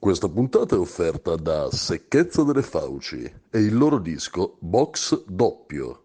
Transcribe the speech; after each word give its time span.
Questa 0.00 0.28
puntata 0.30 0.76
è 0.76 0.78
offerta 0.78 1.36
da 1.36 1.68
Secchezza 1.70 2.42
delle 2.42 2.62
Fauci 2.62 3.22
e 3.50 3.58
il 3.58 3.76
loro 3.76 3.98
disco 3.98 4.56
Box 4.58 5.24
Doppio. 5.26 6.04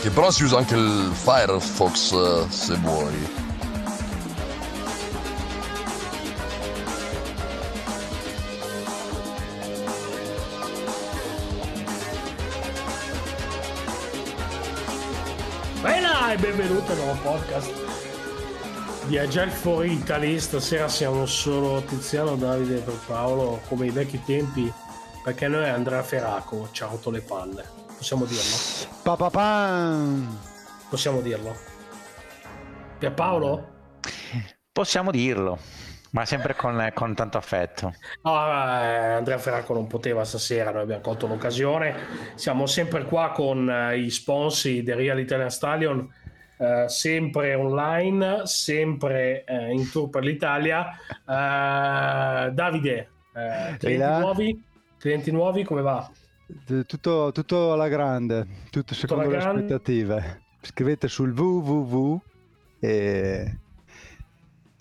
che 0.00 0.10
però 0.10 0.30
si 0.30 0.44
usa 0.44 0.58
anche 0.58 0.74
il 0.74 1.10
Firefox 1.12 2.12
eh, 2.12 2.50
se 2.50 2.74
vuoi. 2.76 3.38
Bella 15.82 16.32
e 16.32 16.36
benvenuto 16.36 16.92
al 16.92 16.98
nuovo 16.98 17.20
podcast 17.22 17.72
di 19.06 19.18
Agile 19.18 19.50
for 19.50 19.84
Italy. 19.84 20.38
Stasera 20.38 20.88
siamo 20.88 21.26
solo 21.26 21.82
Tiziano, 21.82 22.36
Davide 22.36 22.76
e 22.76 22.98
Paolo 23.06 23.60
come 23.68 23.86
i 23.86 23.90
vecchi 23.90 24.22
tempi 24.24 24.72
perché 25.22 25.48
noi 25.48 25.68
Andrea 25.68 26.02
Feraco 26.02 26.68
ci 26.70 26.82
ha 26.82 26.86
rotto 26.86 27.10
le 27.10 27.20
palle. 27.20 27.79
Possiamo 28.00 28.24
dirlo? 28.24 28.56
Pa, 29.02 29.14
pa, 29.14 29.28
pa. 29.28 29.98
Possiamo 30.88 31.20
dirlo? 31.20 31.54
Pierpaolo? 32.98 33.68
Possiamo 34.72 35.10
dirlo, 35.10 35.58
ma 36.12 36.24
sempre 36.24 36.56
con, 36.56 36.90
con 36.94 37.14
tanto 37.14 37.36
affetto. 37.36 37.92
No, 38.22 38.32
eh, 38.32 39.12
Andrea 39.12 39.36
Ferraco 39.36 39.74
non 39.74 39.86
poteva 39.86 40.24
stasera, 40.24 40.70
noi 40.70 40.80
abbiamo 40.80 41.02
colto 41.02 41.26
l'occasione. 41.26 41.94
Siamo 42.36 42.64
sempre 42.64 43.04
qua 43.04 43.32
con 43.32 43.68
eh, 43.68 43.98
i 43.98 44.08
sponsor 44.08 44.80
del 44.80 44.96
Real 44.96 45.20
Italian 45.20 45.50
Stallion, 45.50 46.10
eh, 46.56 46.88
sempre 46.88 47.54
online, 47.54 48.46
sempre 48.46 49.44
eh, 49.44 49.72
in 49.72 49.90
tour 49.90 50.08
per 50.08 50.22
l'Italia. 50.22 50.88
Eh, 50.88 52.50
Davide, 52.50 53.10
eh, 53.34 53.76
clienti 53.76 54.20
nuovi? 54.20 54.64
Clienti 54.96 55.30
nuovi, 55.30 55.64
come 55.64 55.82
va? 55.82 56.10
Tutto, 56.86 57.30
tutto 57.32 57.72
alla 57.72 57.88
grande, 57.88 58.46
tutto 58.70 58.94
secondo 58.94 59.24
alla 59.24 59.32
le 59.32 59.38
grande. 59.38 59.62
aspettative. 59.62 60.42
Scrivete 60.62 61.08
sul 61.08 61.32
www 61.36 62.20
e 62.80 63.56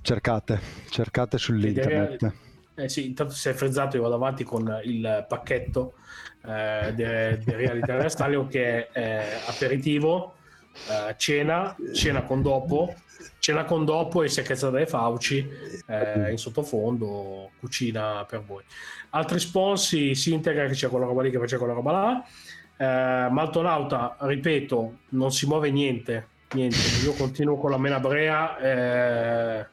cercate, 0.01 0.59
cercate 0.89 1.37
sull'internet. 1.37 2.33
Eh 2.75 2.87
sì, 2.87 3.05
intanto 3.05 3.33
si 3.33 3.49
è 3.49 3.53
frizzato, 3.53 3.97
io 3.97 4.03
vado 4.03 4.15
avanti 4.15 4.43
con 4.43 4.79
il 4.83 5.25
pacchetto 5.27 5.95
eh, 6.45 6.93
del 6.95 7.39
de 7.39 7.55
Real 7.55 7.77
Italian 7.77 8.09
Stallion 8.09 8.47
che 8.47 8.87
è 8.87 8.99
eh, 8.99 9.23
aperitivo, 9.47 10.35
eh, 10.89 11.13
cena, 11.17 11.75
cena 11.93 12.23
con 12.23 12.41
dopo, 12.41 12.95
cena 13.39 13.65
con 13.65 13.85
dopo 13.85 14.23
e 14.23 14.29
secchezza 14.29 14.69
delle 14.69 14.85
fauci 14.85 15.47
eh, 15.87 16.31
in 16.31 16.37
sottofondo, 16.37 17.51
cucina 17.59 18.25
per 18.25 18.43
voi. 18.43 18.63
Altri 19.11 19.39
sponsor, 19.39 20.15
si 20.15 20.33
integra 20.33 20.67
che 20.67 20.73
c'è 20.73 20.89
quella 20.89 21.05
roba 21.05 21.23
lì 21.23 21.31
che 21.31 21.39
c'è 21.39 21.57
quella 21.57 21.73
roba 21.73 21.91
là. 21.91 22.25
Eh, 22.77 23.29
Maltonauta, 23.29 24.17
ripeto, 24.19 24.97
non 25.09 25.31
si 25.31 25.45
muove 25.47 25.71
niente, 25.71 26.27
niente. 26.53 26.77
Io 27.03 27.13
continuo 27.13 27.57
con 27.57 27.71
la 27.71 27.77
Menabrea 27.77 28.57
eh, 28.57 29.65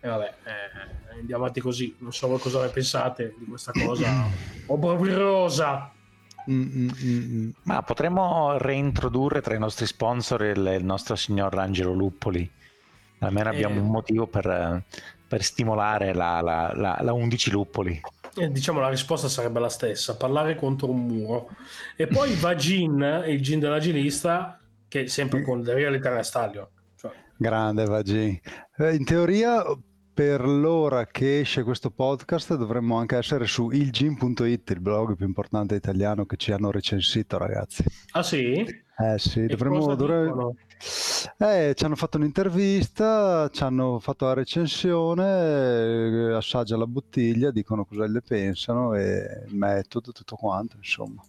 e 0.00 0.08
vabbè, 0.08 0.34
eh, 0.44 1.18
andiamo 1.18 1.42
avanti 1.42 1.60
così. 1.60 1.94
Non 2.00 2.12
so 2.12 2.28
cosa 2.36 2.60
ne 2.60 2.68
pensate 2.68 3.34
di 3.38 3.46
questa 3.46 3.72
cosa 3.72 4.26
obbrobriosa. 4.66 5.93
Mm, 6.50 6.62
mm, 6.62 6.88
mm. 7.04 7.50
Ma 7.62 7.82
potremmo 7.82 8.58
reintrodurre 8.58 9.40
tra 9.40 9.54
i 9.54 9.58
nostri 9.58 9.86
sponsor 9.86 10.42
il, 10.44 10.76
il 10.78 10.84
nostro 10.84 11.16
signor 11.16 11.58
Angelo 11.58 11.92
Luppoli. 11.92 12.50
Almeno 13.20 13.48
abbiamo 13.48 13.76
Eh. 13.76 13.78
un 13.78 13.90
motivo 13.90 14.26
per, 14.26 14.82
per 15.26 15.42
stimolare 15.42 16.12
la, 16.12 16.40
la, 16.42 16.72
la, 16.74 16.98
la 17.00 17.12
11 17.12 17.50
Luppoli. 17.50 18.00
Eh, 18.36 18.50
diciamo 18.50 18.80
la 18.80 18.88
risposta 18.88 19.28
sarebbe 19.28 19.60
la 19.60 19.68
stessa, 19.68 20.16
parlare 20.16 20.56
contro 20.56 20.90
un 20.90 21.06
muro. 21.06 21.48
E 21.96 22.06
poi 22.06 22.34
va 22.40 22.54
Gin, 22.54 23.22
il 23.26 23.40
Gin 23.40 23.60
dell'agilista, 23.60 24.60
che 24.88 25.04
è 25.04 25.06
sempre 25.06 25.42
con 25.42 25.62
The 25.62 25.72
Real 25.74 25.94
Italian 25.94 26.22
Stallion. 26.24 26.66
Cioè, 26.96 27.12
Grande 27.36 27.84
Vagin. 27.84 28.38
Eh, 28.76 28.94
In 28.94 29.04
teoria, 29.04 29.62
per 30.14 30.46
l'ora 30.46 31.06
che 31.06 31.40
esce 31.40 31.64
questo 31.64 31.90
podcast, 31.90 32.54
dovremmo 32.56 32.96
anche 32.98 33.16
essere 33.16 33.46
su 33.46 33.70
ilgin.it, 33.70 34.70
il 34.70 34.80
blog 34.80 35.16
più 35.16 35.26
importante 35.26 35.74
italiano 35.74 36.24
che 36.24 36.36
ci 36.36 36.52
hanno 36.52 36.70
recensito, 36.70 37.36
ragazzi. 37.36 37.84
ah 38.12 38.22
sì? 38.22 38.64
Eh 38.96 39.18
sì, 39.18 39.46
dovremmo... 39.46 39.80
cosa 39.80 39.94
dovre- 39.96 40.24
dicono? 40.24 40.56
Eh, 41.38 41.72
ci 41.74 41.84
hanno 41.84 41.96
fatto 41.96 42.16
un'intervista, 42.18 43.48
ci 43.52 43.64
hanno 43.64 43.98
fatto 43.98 44.26
la 44.26 44.34
recensione, 44.34 46.28
eh, 46.28 46.34
assaggia 46.34 46.76
la 46.76 46.86
bottiglia, 46.86 47.50
dicono 47.50 47.84
cosa 47.84 48.06
ne 48.06 48.20
pensano 48.20 48.94
e 48.94 49.46
il 49.48 49.54
metodo, 49.56 50.12
tutto 50.12 50.36
quanto, 50.36 50.76
insomma. 50.76 51.22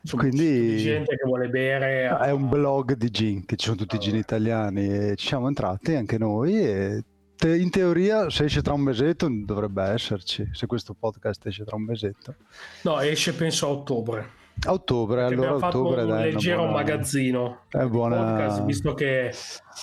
Insomma, 0.00 0.22
Quindi- 0.22 0.78
gente 0.78 1.16
che 1.16 1.24
vuole 1.26 1.48
bere. 1.48 2.08
È 2.08 2.30
un 2.30 2.48
blog 2.48 2.94
di 2.94 3.10
gin, 3.10 3.44
che 3.44 3.56
ci 3.56 3.66
sono 3.66 3.76
tutti 3.76 3.96
i 3.96 3.98
gin 3.98 4.16
italiani 4.16 4.88
e 4.88 5.16
ci 5.16 5.26
siamo 5.26 5.48
entrati 5.48 5.94
anche 5.94 6.16
noi 6.16 6.58
e 6.58 7.04
te- 7.36 7.56
in 7.56 7.70
teoria 7.70 8.30
se 8.30 8.44
esce 8.44 8.62
tra 8.62 8.72
un 8.72 8.80
mesetto 8.82 9.28
dovrebbe 9.30 9.82
esserci, 9.84 10.48
se 10.52 10.66
questo 10.66 10.94
podcast 10.94 11.46
esce 11.46 11.64
tra 11.64 11.76
un 11.76 11.84
mesetto. 11.84 12.34
No, 12.82 13.00
esce 13.00 13.32
penso 13.34 13.66
a 13.66 13.70
ottobre. 13.70 14.30
A 14.66 14.72
ottobre, 14.72 15.16
Perché 15.22 15.34
allora 15.34 15.48
abbiamo 15.50 15.58
fatto 15.58 15.80
ottobre 15.80 16.02
un 16.02 16.08
dai, 16.08 16.32
leggero 16.32 16.58
buona- 16.62 16.72
magazzino. 16.72 17.60
È 17.68 17.84
buona... 17.86 18.16
podcast, 18.16 18.64
visto 18.64 18.94
che 18.94 19.26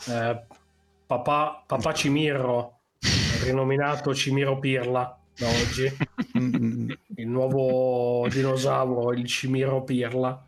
eh, 0.07 0.45
papà, 1.06 1.63
papà 1.67 1.94
Cimirro, 1.94 2.79
rinominato 3.44 4.13
Cimiro 4.16 4.59
Pirla 4.59 5.17
da 5.38 5.47
oggi, 5.47 5.91
il 7.16 7.28
nuovo 7.28 8.28
dinosauro, 8.29 9.11
il 9.13 9.25
Cimiro 9.25 9.84
Pirla. 9.84 10.41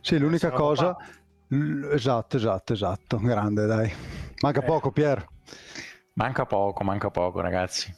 Sì, 0.00 0.18
l'unica 0.18 0.50
cosa... 0.50 0.94
papà. 0.94 1.04
Esatto, 1.92 2.36
esatto, 2.36 2.72
esatto, 2.72 3.16
grande 3.18 3.66
dai. 3.66 3.92
Manca 4.42 4.60
Eh. 4.60 4.64
poco 4.64 4.92
Pier. 4.92 5.26
Manca 6.14 6.44
poco, 6.44 6.84
manca 6.84 7.10
poco, 7.10 7.40
ragazzi. 7.40 7.94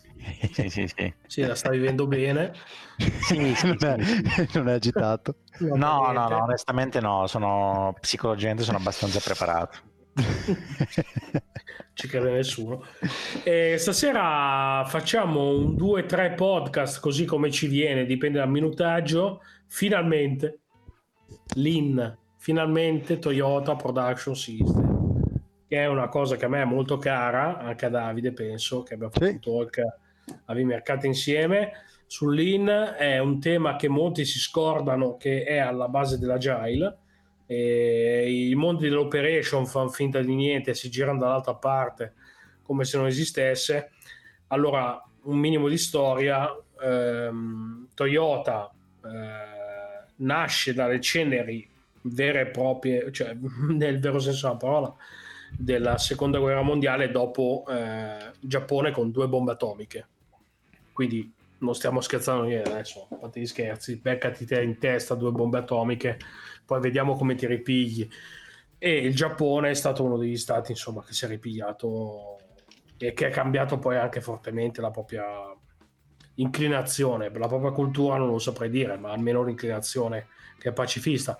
sì, 0.52 0.68
sì, 0.68 0.86
sì. 0.86 1.14
Sì, 1.26 1.42
la 1.42 1.54
sta 1.54 1.70
vivendo 1.70 2.06
bene. 2.06 2.52
Sì, 2.96 3.54
sì, 3.54 3.66
non, 3.66 3.78
sì. 3.78 3.86
è, 3.86 4.48
non 4.54 4.68
è 4.68 4.72
agitato. 4.72 5.36
No, 5.58 5.76
no, 5.76 6.10
Niente. 6.10 6.34
no, 6.34 6.42
onestamente 6.42 7.00
no, 7.00 7.26
sono 7.26 7.94
psicologicamente 8.00 8.62
sono 8.62 8.78
abbastanza 8.78 9.20
preparato. 9.20 9.78
ci 11.94 12.06
crede 12.08 12.30
nessuno. 12.30 12.84
E 13.42 13.76
stasera 13.78 14.84
facciamo 14.86 15.50
un 15.56 15.74
2-3 15.74 16.34
podcast 16.34 17.00
così 17.00 17.24
come 17.24 17.50
ci 17.50 17.66
viene, 17.66 18.04
dipende 18.04 18.38
dal 18.38 18.50
minutaggio. 18.50 19.40
Finalmente, 19.66 20.60
l'IN, 21.54 22.18
finalmente 22.38 23.18
Toyota 23.18 23.74
Production 23.74 24.34
System, 24.34 24.81
che 25.72 25.78
è 25.78 25.86
una 25.86 26.08
cosa 26.08 26.36
che 26.36 26.44
a 26.44 26.48
me 26.48 26.60
è 26.60 26.66
molto 26.66 26.98
cara, 26.98 27.56
anche 27.56 27.86
a 27.86 27.88
Davide 27.88 28.34
penso, 28.34 28.82
che 28.82 28.92
abbiamo 28.92 29.10
fatto 29.10 29.24
Sì. 29.24 29.32
un 29.32 29.40
talk 29.40 29.78
a 30.44 30.52
Mercati 30.52 31.06
insieme. 31.06 31.72
Sull'IN 32.06 32.66
è 32.98 33.16
un 33.16 33.40
tema 33.40 33.76
che 33.76 33.88
molti 33.88 34.26
si 34.26 34.38
scordano 34.38 35.16
che 35.16 35.44
è 35.44 35.56
alla 35.56 35.88
base 35.88 36.18
dell'agile 36.18 36.98
e 37.46 38.48
i 38.50 38.54
mondi 38.54 38.90
dell'operation 38.90 39.64
fanno 39.64 39.88
finta 39.88 40.20
di 40.20 40.34
niente, 40.34 40.74
si 40.74 40.90
girano 40.90 41.20
dall'altra 41.20 41.54
parte 41.54 42.12
come 42.62 42.84
se 42.84 42.98
non 42.98 43.06
esistesse. 43.06 43.92
Allora, 44.48 45.02
un 45.22 45.38
minimo 45.38 45.70
di 45.70 45.78
storia, 45.78 46.54
ehm, 46.82 47.88
Toyota 47.94 48.70
eh, 49.02 50.12
nasce 50.16 50.74
dalle 50.74 51.00
ceneri 51.00 51.66
vere 52.02 52.42
e 52.42 52.46
proprie, 52.48 53.10
cioè 53.10 53.34
nel 53.72 53.98
vero 54.00 54.18
senso 54.18 54.48
della 54.48 54.58
parola, 54.58 54.94
della 55.56 55.98
seconda 55.98 56.38
guerra 56.38 56.62
mondiale 56.62 57.10
dopo 57.10 57.64
eh, 57.68 58.32
Giappone 58.40 58.90
con 58.90 59.10
due 59.10 59.28
bombe 59.28 59.52
atomiche. 59.52 60.08
Quindi 60.92 61.32
non 61.58 61.74
stiamo 61.74 62.00
scherzando 62.00 62.44
niente 62.44 62.70
adesso, 62.70 63.08
a 63.10 63.30
gli 63.32 63.46
scherzi, 63.46 63.96
beccati 63.96 64.44
te 64.44 64.62
in 64.62 64.78
testa 64.78 65.14
due 65.14 65.30
bombe 65.30 65.58
atomiche, 65.58 66.18
poi 66.66 66.80
vediamo 66.80 67.14
come 67.14 67.34
ti 67.34 67.46
ripigli. 67.46 68.08
E 68.78 68.96
il 68.96 69.14
Giappone 69.14 69.70
è 69.70 69.74
stato 69.74 70.02
uno 70.02 70.16
degli 70.16 70.36
stati 70.36 70.72
insomma, 70.72 71.04
che 71.04 71.12
si 71.12 71.24
è 71.24 71.28
ripigliato 71.28 72.38
e 72.98 73.12
che 73.12 73.26
ha 73.26 73.30
cambiato 73.30 73.78
poi 73.78 73.96
anche 73.96 74.20
fortemente 74.20 74.80
la 74.80 74.90
propria 74.90 75.24
inclinazione, 76.36 77.30
la 77.32 77.46
propria 77.46 77.70
cultura 77.70 78.16
non 78.16 78.28
lo 78.28 78.38
saprei 78.38 78.70
dire, 78.70 78.96
ma 78.96 79.12
almeno 79.12 79.44
l'inclinazione 79.44 80.26
che 80.58 80.70
è 80.70 80.72
pacifista. 80.72 81.38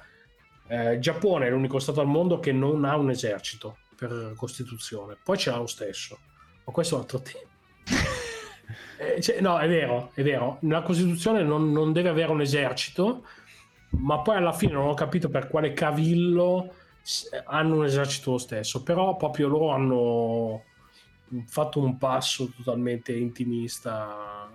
Eh, 0.69 0.99
Giappone 1.00 1.47
è 1.47 1.50
l'unico 1.50 1.81
stato 1.81 2.00
al 2.00 2.06
mondo 2.06 2.38
che 2.38 2.53
non 2.53 2.85
ha 2.85 2.97
un 2.97 3.11
esercito 3.11 3.79
per 3.96 4.32
Costituzione, 4.36 5.16
poi 5.22 5.38
ce 5.38 5.50
l'ha 5.50 5.58
lo 5.58 5.66
stesso, 5.66 6.18
ma 6.64 6.72
questo 6.72 6.94
è 6.94 6.98
un 6.98 7.02
altro 7.02 7.20
tema. 7.20 7.50
eh, 8.98 9.20
cioè, 9.20 9.40
no, 9.40 9.58
è 9.58 9.68
vero, 9.68 10.10
è 10.14 10.22
vero, 10.22 10.58
la 10.62 10.82
Costituzione 10.82 11.42
non, 11.42 11.72
non 11.72 11.92
deve 11.92 12.08
avere 12.08 12.30
un 12.30 12.40
esercito, 12.40 13.24
ma 13.90 14.20
poi 14.20 14.36
alla 14.36 14.52
fine 14.52 14.72
non 14.72 14.88
ho 14.88 14.94
capito 14.94 15.28
per 15.28 15.48
quale 15.48 15.72
cavillo 15.72 16.74
hanno 17.46 17.76
un 17.76 17.84
esercito 17.84 18.32
lo 18.32 18.38
stesso, 18.38 18.82
però 18.82 19.16
proprio 19.16 19.48
loro 19.48 19.70
hanno 19.70 20.64
fatto 21.46 21.80
un 21.80 21.98
passo 21.98 22.50
totalmente 22.50 23.12
intimista. 23.12 24.50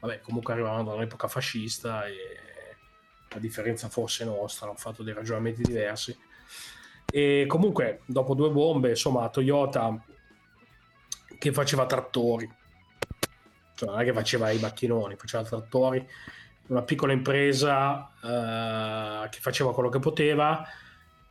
Vabbè, 0.00 0.20
comunque 0.20 0.52
arrivavano 0.52 0.84
da 0.84 0.94
un'epoca 0.94 1.28
fascista 1.28 2.06
e 2.06 2.14
a 3.30 3.38
differenza 3.38 3.88
forse 3.88 4.24
nostra, 4.24 4.66
hanno 4.66 4.76
fatto 4.76 5.02
dei 5.02 5.14
ragionamenti 5.14 5.62
diversi. 5.62 6.16
E 7.10 7.44
comunque, 7.46 8.00
dopo 8.06 8.34
due 8.34 8.50
bombe, 8.50 8.90
insomma, 8.90 9.28
Toyota 9.28 10.02
che 11.38 11.52
faceva 11.52 11.86
trattori, 11.86 12.50
cioè 13.74 13.90
non 13.90 14.00
è 14.00 14.04
che 14.04 14.12
faceva 14.12 14.50
i 14.50 14.58
macchinoni, 14.58 15.16
faceva 15.16 15.44
trattori, 15.44 16.06
una 16.68 16.82
piccola 16.82 17.12
impresa 17.12 18.10
eh, 18.22 19.28
che 19.28 19.38
faceva 19.40 19.72
quello 19.72 19.88
che 19.88 19.98
poteva. 19.98 20.66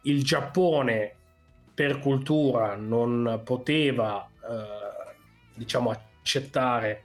Il 0.03 0.23
Giappone 0.23 1.15
per 1.73 1.99
cultura 1.99 2.75
non 2.75 3.41
poteva 3.43 4.27
eh, 4.27 5.13
diciamo 5.55 5.89
accettare 5.91 7.03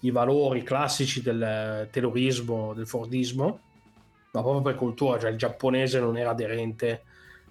i 0.00 0.10
valori 0.10 0.62
classici 0.62 1.20
del 1.20 1.88
terrorismo, 1.90 2.72
del 2.74 2.86
fordismo, 2.86 3.60
ma 4.32 4.40
proprio 4.40 4.62
per 4.62 4.74
cultura, 4.76 5.18
cioè 5.18 5.30
il 5.30 5.36
giapponese 5.36 5.98
non 5.98 6.16
era 6.16 6.30
aderente 6.30 7.02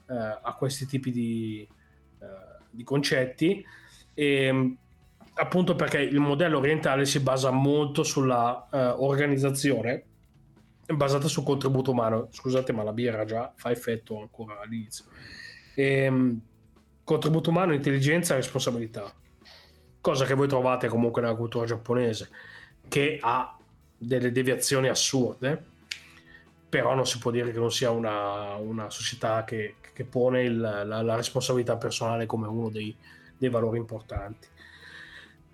eh, 0.09 0.39
a 0.41 0.55
questi 0.57 0.85
tipi 0.85 1.11
di, 1.11 1.67
eh, 2.19 2.63
di 2.69 2.83
concetti 2.83 3.65
e 4.13 4.77
appunto 5.35 5.75
perché 5.75 5.99
il 5.99 6.19
modello 6.19 6.57
orientale 6.57 7.05
si 7.05 7.19
basa 7.19 7.51
molto 7.51 8.03
sulla 8.03 8.67
uh, 8.71 9.03
organizzazione 9.03 10.05
basata 10.87 11.27
sul 11.27 11.43
contributo 11.43 11.91
umano. 11.91 12.27
Scusate, 12.31 12.71
ma 12.71 12.83
la 12.83 12.93
birra 12.93 13.25
già 13.25 13.51
fa 13.55 13.71
effetto 13.71 14.19
ancora 14.19 14.61
all'inizio. 14.61 15.05
E, 15.73 16.07
um, 16.07 16.39
contributo 17.03 17.49
umano, 17.49 17.73
intelligenza 17.73 18.33
e 18.33 18.37
responsabilità. 18.37 19.11
Cosa 19.99 20.25
che 20.25 20.35
voi 20.35 20.47
trovate 20.47 20.87
comunque 20.87 21.21
nella 21.21 21.35
cultura 21.35 21.65
giapponese, 21.65 22.29
che 22.87 23.17
ha 23.19 23.57
delle 23.97 24.31
deviazioni 24.31 24.87
assurde, 24.87 25.73
però 26.75 26.93
non 26.93 27.07
si 27.07 27.19
può 27.19 27.31
dire 27.31 27.53
che 27.53 27.57
non 27.57 27.71
sia 27.71 27.89
una, 27.89 28.55
una 28.55 28.89
società 28.89 29.45
che, 29.45 29.75
che 29.93 30.03
pone 30.03 30.43
il, 30.43 30.59
la, 30.59 30.83
la, 30.83 31.15
responsabilità 31.15 31.77
personale 31.77 32.25
come 32.25 32.47
uno 32.47 32.67
dei, 32.67 32.93
dei 33.37 33.47
valori 33.47 33.77
importanti. 33.77 34.45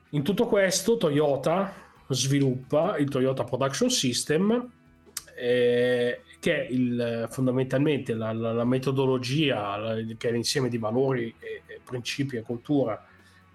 In 0.09 0.23
tutto 0.23 0.47
questo 0.47 0.97
Toyota 0.97 1.75
sviluppa 2.07 2.97
il 2.97 3.07
Toyota 3.07 3.44
Production 3.44 3.91
System 3.91 4.68
eh, 5.35 6.21
che 6.39 6.65
è 6.65 6.71
il, 6.71 7.27
fondamentalmente 7.29 8.15
la, 8.15 8.33
la, 8.33 8.51
la 8.51 8.65
metodologia, 8.65 9.77
la, 9.77 9.95
che 10.17 10.29
è 10.29 10.31
l'insieme 10.31 10.69
di 10.69 10.79
valori, 10.79 11.35
e, 11.38 11.62
e 11.67 11.81
principi 11.83 12.38
e 12.38 12.41
cultura 12.41 13.06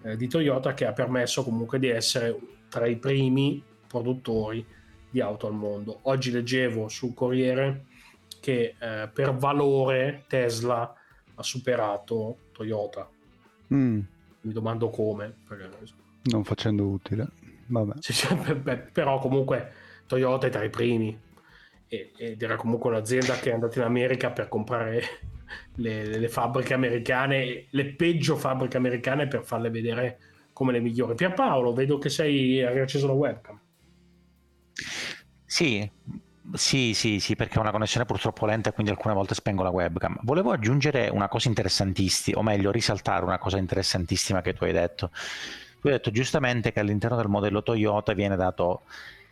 eh, 0.03 0.15
di 0.15 0.29
Toyota 0.29 0.73
che 0.73 0.85
ha 0.85 0.93
permesso 0.93 1.43
comunque 1.43 1.79
di 1.79 1.89
essere 1.89 2.33
tra 2.69 2.87
i 2.87 2.95
primi 2.95 3.61
produttori 3.85 4.65
di 5.17 5.21
auto 5.21 5.47
al 5.47 5.53
mondo. 5.53 5.99
Oggi 6.03 6.29
leggevo 6.29 6.87
sul 6.89 7.15
Corriere 7.15 7.85
che 8.39 8.75
eh, 8.79 9.09
per 9.11 9.33
valore 9.33 10.25
Tesla 10.27 10.93
ha 11.33 11.43
superato 11.43 12.37
Toyota. 12.51 13.09
Mm. 13.73 13.99
Mi 14.41 14.53
domando 14.53 14.89
come. 14.89 15.33
Perché 15.47 15.69
non 16.25 16.43
facendo 16.43 16.85
utile. 16.85 17.27
Vabbè. 17.65 17.95
però 18.93 19.17
comunque 19.17 19.71
Toyota 20.05 20.47
è 20.47 20.49
tra 20.51 20.63
i 20.63 20.69
primi 20.69 21.19
ed 21.87 22.41
era 22.41 22.57
comunque 22.57 22.89
un'azienda 22.89 23.35
che 23.35 23.49
è 23.49 23.53
andata 23.53 23.79
in 23.79 23.85
America 23.85 24.29
per 24.29 24.49
comprare 24.49 25.01
le, 25.75 26.05
le, 26.05 26.27
fabbriche 26.27 26.73
americane, 26.73 27.65
le 27.69 27.85
peggio 27.95 28.35
fabbriche 28.35 28.77
americane 28.77 29.27
per 29.27 29.43
farle 29.43 29.71
vedere 29.71 30.19
come 30.53 30.73
le 30.73 30.79
migliori. 30.79 31.15
Pierpaolo, 31.15 31.73
vedo 31.73 31.97
che 31.97 32.09
sei 32.09 32.61
hai 32.61 32.79
acceso 32.79 33.07
la 33.07 33.13
webcam. 33.13 33.59
Sì, 35.45 35.89
sì, 36.53 36.93
sì, 36.93 37.19
sì, 37.19 37.35
perché 37.35 37.57
ho 37.57 37.61
una 37.61 37.71
connessione 37.71 38.05
purtroppo 38.05 38.45
lenta 38.45 38.69
e 38.69 38.73
quindi 38.73 38.91
alcune 38.91 39.13
volte 39.13 39.33
spengo 39.33 39.63
la 39.63 39.69
webcam. 39.69 40.17
Volevo 40.23 40.51
aggiungere 40.51 41.09
una 41.09 41.27
cosa 41.27 41.47
interessantissima, 41.47 42.39
o 42.39 42.43
meglio, 42.43 42.71
risaltare 42.71 43.23
una 43.23 43.37
cosa 43.37 43.57
interessantissima 43.57 44.41
che 44.41 44.53
tu 44.53 44.63
hai 44.65 44.73
detto. 44.73 45.11
Tu 45.79 45.87
hai 45.87 45.93
detto 45.93 46.11
giustamente 46.11 46.71
che 46.71 46.79
all'interno 46.79 47.17
del 47.17 47.27
modello 47.27 47.63
Toyota 47.63 48.13
viene 48.13 48.35
dato 48.35 48.83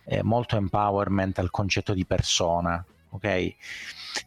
eh, 0.04 0.22
molto 0.22 0.56
empowerment 0.56 1.38
al 1.38 1.50
concetto 1.50 1.92
di 1.92 2.06
persona. 2.06 2.84
Ok? 3.16 3.54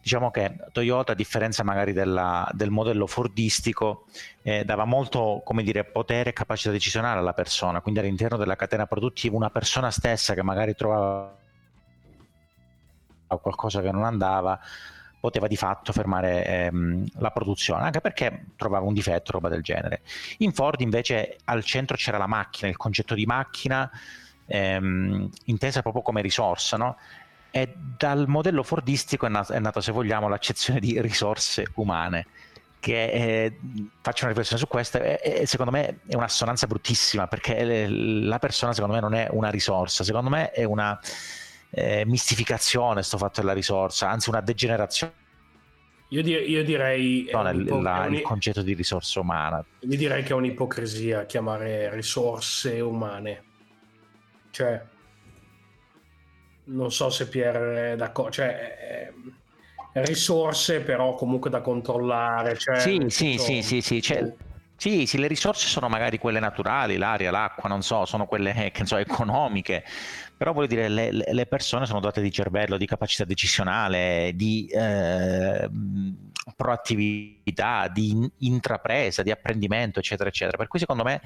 Diciamo 0.02 0.30
che 0.30 0.56
Toyota, 0.72 1.12
a 1.12 1.14
differenza 1.14 1.64
magari 1.64 1.92
della, 1.92 2.48
del 2.52 2.70
modello 2.70 3.06
fordistico, 3.06 4.06
eh, 4.42 4.64
dava 4.64 4.84
molto 4.84 5.42
dire, 5.62 5.84
potere 5.84 6.30
e 6.30 6.32
capacità 6.32 6.70
decisionale 6.70 7.18
alla 7.18 7.32
persona, 7.32 7.80
quindi 7.80 8.00
all'interno 8.00 8.36
della 8.36 8.56
catena 8.56 8.86
produttiva 8.86 9.36
una 9.36 9.50
persona 9.50 9.90
stessa 9.90 10.34
che 10.34 10.42
magari 10.42 10.74
trovava 10.74 11.36
qualcosa 13.40 13.80
che 13.80 13.90
non 13.90 14.04
andava, 14.04 14.58
poteva 15.20 15.46
di 15.46 15.56
fatto 15.56 15.92
fermare 15.92 16.46
ehm, 16.46 17.04
la 17.18 17.30
produzione, 17.30 17.82
anche 17.82 18.00
perché 18.00 18.46
trovava 18.56 18.86
un 18.86 18.94
difetto, 18.94 19.32
roba 19.32 19.48
del 19.48 19.62
genere. 19.62 20.00
In 20.38 20.52
Ford 20.52 20.80
invece 20.80 21.36
al 21.44 21.64
centro 21.64 21.96
c'era 21.96 22.18
la 22.18 22.26
macchina, 22.26 22.68
il 22.68 22.76
concetto 22.76 23.14
di 23.14 23.26
macchina 23.26 23.90
ehm, 24.46 25.28
intesa 25.44 25.82
proprio 25.82 26.02
come 26.02 26.22
risorsa, 26.22 26.76
no? 26.76 26.96
E 27.50 27.74
dal 27.96 28.28
modello 28.28 28.62
fordistico 28.62 29.26
è, 29.26 29.28
nata, 29.28 29.54
è 29.54 29.58
nata, 29.58 29.80
se 29.80 29.92
vogliamo, 29.92 30.28
l'accezione 30.28 30.80
di 30.80 31.00
risorse 31.00 31.66
umane 31.74 32.26
che 32.80 33.10
è, 33.10 33.52
faccio 34.00 34.24
una 34.24 34.32
riflessione 34.32 34.58
su 34.58 34.66
questo 34.66 35.02
e 35.02 35.44
secondo 35.44 35.70
me 35.70 35.98
è 36.06 36.14
un'assonanza 36.14 36.66
bruttissima 36.66 37.26
perché 37.26 37.86
la 37.86 38.38
persona 38.38 38.72
secondo 38.72 38.94
me 38.94 39.02
non 39.02 39.12
è 39.12 39.28
una 39.32 39.50
risorsa 39.50 40.02
secondo 40.02 40.30
me 40.30 40.50
è 40.50 40.64
una 40.64 40.98
eh, 41.70 42.04
mistificazione 42.06 43.02
sto 43.02 43.16
fatto 43.16 43.40
della 43.40 43.52
risorsa, 43.52 44.10
anzi 44.10 44.28
una 44.28 44.40
degenerazione. 44.40 45.12
Io, 46.08 46.22
di- 46.22 46.32
io 46.32 46.64
direi... 46.64 47.28
No, 47.32 47.42
la, 47.42 48.06
il 48.06 48.20
concetto 48.22 48.62
di 48.62 48.74
risorsa 48.74 49.20
umana. 49.20 49.64
Io 49.80 49.96
direi 49.96 50.24
che 50.24 50.30
è 50.30 50.34
un'ipocrisia 50.34 51.24
chiamare 51.24 51.94
risorse 51.94 52.80
umane. 52.80 53.44
Cioè, 54.50 54.82
non 56.64 56.92
so 56.92 57.10
se 57.10 57.28
Pierre 57.28 57.92
è 57.92 57.96
d'accordo. 57.96 58.30
Cioè, 58.30 59.12
eh, 59.92 60.02
risorse 60.02 60.80
però 60.80 61.14
comunque 61.14 61.50
da 61.50 61.60
controllare. 61.60 62.56
Cioè, 62.56 62.78
sì, 62.78 63.04
sì, 63.08 63.38
sì, 63.38 63.62
sì, 63.62 63.80
sì, 63.80 64.02
cioè, 64.02 64.32
sì, 64.76 65.04
sì, 65.04 65.18
le 65.18 65.26
risorse 65.26 65.66
sono 65.66 65.88
magari 65.88 66.18
quelle 66.18 66.40
naturali, 66.40 66.96
l'aria, 66.96 67.30
l'acqua, 67.30 67.68
non 67.68 67.82
so, 67.82 68.06
sono 68.06 68.26
quelle 68.26 68.54
eh, 68.54 68.70
che, 68.70 68.86
so, 68.86 68.96
economiche, 68.96 69.84
però 70.36 70.54
voglio 70.54 70.68
dire, 70.68 70.88
le, 70.88 71.10
le, 71.12 71.46
persone 71.46 71.84
sono 71.84 72.00
dotate 72.00 72.22
di 72.22 72.32
cervello, 72.32 72.78
di 72.78 72.86
capacità 72.86 73.24
decisionale, 73.24 74.32
di 74.34 74.66
eh, 74.72 75.68
proattività, 76.56 77.88
di 77.88 78.26
intrapresa, 78.38 79.22
di 79.22 79.30
apprendimento, 79.30 79.98
eccetera, 79.98 80.30
eccetera. 80.30 80.56
Per 80.56 80.68
cui 80.68 80.78
secondo 80.78 81.02
me 81.02 81.20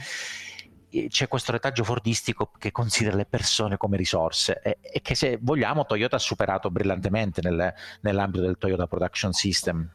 c'è 1.08 1.28
questo 1.28 1.52
retaggio 1.52 1.84
fordistico 1.84 2.50
che 2.58 2.70
considera 2.70 3.16
le 3.16 3.26
persone 3.26 3.76
come 3.76 3.96
risorse 3.96 4.60
e, 4.62 4.78
e 4.80 5.00
che 5.00 5.14
se 5.14 5.38
vogliamo 5.40 5.86
Toyota 5.86 6.16
ha 6.16 6.20
superato 6.20 6.70
brillantemente 6.70 7.40
nel, 7.42 7.72
nell'ambito 8.00 8.44
del 8.44 8.58
Toyota 8.58 8.86
Production 8.86 9.32
System. 9.32 9.92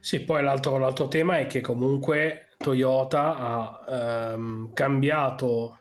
Sì, 0.00 0.20
poi 0.20 0.42
l'altro, 0.42 0.78
l'altro 0.78 1.08
tema 1.08 1.38
è 1.38 1.46
che 1.46 1.60
comunque 1.60 2.48
Toyota 2.56 3.36
ha 3.36 4.32
ehm, 4.32 4.72
cambiato 4.72 5.78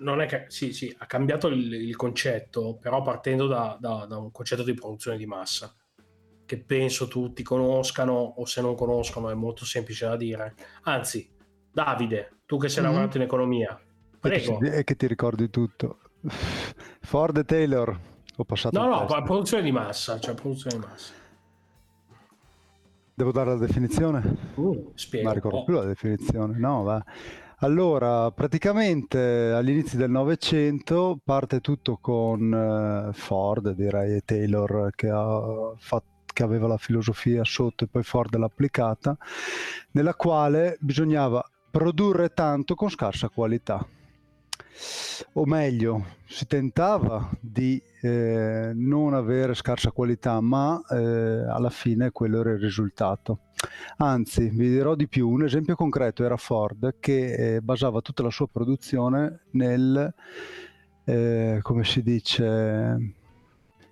non 0.00 0.20
è 0.20 0.26
che 0.26 0.44
sì, 0.48 0.72
sì, 0.72 0.94
ha 0.98 1.06
cambiato 1.06 1.48
il, 1.48 1.72
il 1.72 1.96
concetto, 1.96 2.76
però 2.78 3.00
partendo 3.02 3.46
da, 3.46 3.76
da, 3.80 4.04
da, 4.06 4.18
un 4.18 4.30
concetto 4.30 4.62
di 4.62 4.74
produzione 4.74 5.16
di 5.16 5.24
massa, 5.24 5.74
che 6.44 6.62
penso 6.62 7.08
tutti 7.08 7.42
conoscano, 7.42 8.12
o 8.12 8.44
se 8.44 8.60
non 8.60 8.74
conoscono 8.74 9.30
è 9.30 9.34
molto 9.34 9.64
semplice 9.64 10.06
da 10.06 10.16
dire. 10.16 10.54
Anzi, 10.82 11.30
Davide, 11.72 12.40
tu 12.46 12.58
che 12.58 12.68
sei 12.68 12.82
mm-hmm. 12.82 12.92
lavorato 12.92 13.16
in 13.16 13.22
economia, 13.22 13.80
prego. 14.20 14.60
E 14.60 14.84
che 14.84 14.96
ti 14.96 15.06
ricordi 15.06 15.50
tutto. 15.50 15.98
Ford 17.00 17.36
e 17.36 17.44
Taylor, 17.44 17.98
ho 18.36 18.44
passato 18.44 18.78
No, 18.78 18.88
no, 18.88 19.06
test. 19.06 19.22
produzione 19.22 19.62
di 19.62 19.72
massa, 19.72 20.18
cioè 20.20 20.34
produzione 20.34 20.78
di 20.78 20.86
massa. 20.86 21.12
Devo 23.14 23.32
dare 23.32 23.50
la 23.50 23.58
definizione? 23.58 24.36
Uh, 24.54 24.92
spiego. 24.94 25.28
Ma 25.28 25.34
ricordo 25.34 25.64
più 25.64 25.74
la 25.74 25.84
definizione, 25.84 26.58
no, 26.58 26.82
va. 26.82 27.04
Allora, 27.58 28.30
praticamente 28.32 29.52
all'inizio 29.54 29.96
del 29.96 30.10
Novecento 30.10 31.20
parte 31.22 31.60
tutto 31.60 31.98
con 32.00 32.52
eh, 32.52 33.12
Ford, 33.12 33.70
direi, 33.74 34.16
e 34.16 34.22
Taylor 34.24 34.90
che, 34.96 35.08
ha 35.08 35.72
fatto, 35.76 36.06
che 36.32 36.42
aveva 36.42 36.66
la 36.66 36.78
filosofia 36.78 37.44
sotto 37.44 37.84
e 37.84 37.86
poi 37.86 38.02
Ford 38.02 38.34
l'ha 38.36 38.46
applicata, 38.46 39.16
nella 39.92 40.14
quale 40.14 40.76
bisognava 40.80 41.44
produrre 41.72 42.28
tanto 42.28 42.76
con 42.76 42.88
scarsa 42.88 43.28
qualità 43.28 43.84
o 45.34 45.44
meglio, 45.46 46.04
si 46.26 46.46
tentava 46.46 47.30
di 47.40 47.80
eh, 48.00 48.72
non 48.74 49.14
avere 49.14 49.54
scarsa 49.54 49.90
qualità, 49.90 50.40
ma 50.40 50.80
eh, 50.90 50.96
alla 51.48 51.70
fine 51.70 52.10
quello 52.10 52.40
era 52.40 52.52
il 52.52 52.58
risultato. 52.58 53.40
Anzi, 53.98 54.48
vi 54.48 54.68
dirò 54.68 54.94
di 54.94 55.08
più, 55.08 55.28
un 55.28 55.44
esempio 55.44 55.76
concreto 55.76 56.24
era 56.24 56.36
Ford 56.36 56.96
che 56.98 57.54
eh, 57.54 57.60
basava 57.60 58.00
tutta 58.00 58.22
la 58.22 58.30
sua 58.30 58.48
produzione 58.48 59.44
nel, 59.52 60.12
eh, 61.04 61.58
come 61.62 61.84
si 61.84 62.02
dice, 62.02 62.44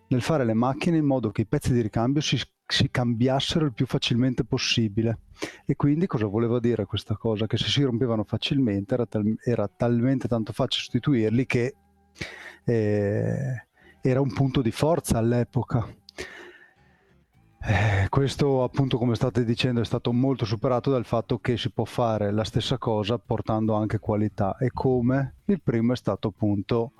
nel 0.08 0.22
fare 0.22 0.44
le 0.44 0.54
macchine 0.54 0.96
in 0.96 1.06
modo 1.06 1.30
che 1.30 1.42
i 1.42 1.46
pezzi 1.46 1.72
di 1.72 1.80
ricambio 1.80 2.20
si 2.20 2.36
si 2.74 2.90
cambiassero 2.90 3.64
il 3.64 3.72
più 3.72 3.86
facilmente 3.86 4.44
possibile. 4.44 5.18
E 5.64 5.76
quindi 5.76 6.06
cosa 6.06 6.26
voleva 6.26 6.60
dire 6.60 6.84
questa 6.84 7.16
cosa? 7.16 7.46
Che 7.46 7.56
se 7.56 7.68
si 7.68 7.82
rompevano 7.82 8.24
facilmente 8.24 8.94
era, 8.94 9.06
tal- 9.06 9.36
era 9.42 9.68
talmente 9.68 10.28
tanto 10.28 10.52
facile 10.52 10.82
sostituirli 10.82 11.46
che 11.46 11.74
eh, 12.64 13.66
era 14.00 14.20
un 14.20 14.32
punto 14.32 14.62
di 14.62 14.70
forza 14.70 15.18
all'epoca. 15.18 15.86
Eh, 17.62 18.08
questo 18.08 18.62
appunto 18.62 18.96
come 18.96 19.14
state 19.14 19.44
dicendo 19.44 19.82
è 19.82 19.84
stato 19.84 20.12
molto 20.12 20.46
superato 20.46 20.90
dal 20.90 21.04
fatto 21.04 21.38
che 21.40 21.58
si 21.58 21.70
può 21.70 21.84
fare 21.84 22.32
la 22.32 22.44
stessa 22.44 22.78
cosa 22.78 23.18
portando 23.18 23.74
anche 23.74 23.98
qualità 23.98 24.56
e 24.56 24.70
come 24.72 25.34
il 25.44 25.60
primo 25.60 25.92
è 25.92 25.96
stato 25.96 26.28
appunto 26.28 26.92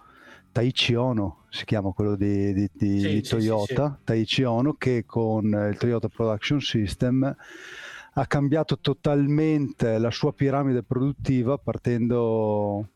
Taichi 0.52 0.94
Ono, 0.94 1.44
si 1.48 1.64
chiama 1.64 1.92
quello 1.92 2.16
di, 2.16 2.52
di, 2.52 2.68
di, 2.72 3.00
sì, 3.00 3.08
di 3.08 3.22
Toyota, 3.22 3.88
sì, 3.88 3.94
sì, 3.96 4.04
Taichi 4.04 4.42
Ono 4.42 4.74
che 4.74 5.04
con 5.06 5.44
il 5.46 5.76
Toyota 5.78 6.08
Production 6.08 6.60
System 6.60 7.36
ha 8.14 8.26
cambiato 8.26 8.78
totalmente 8.78 9.98
la 9.98 10.10
sua 10.10 10.32
piramide 10.32 10.82
produttiva 10.82 11.56
partendo 11.58 12.88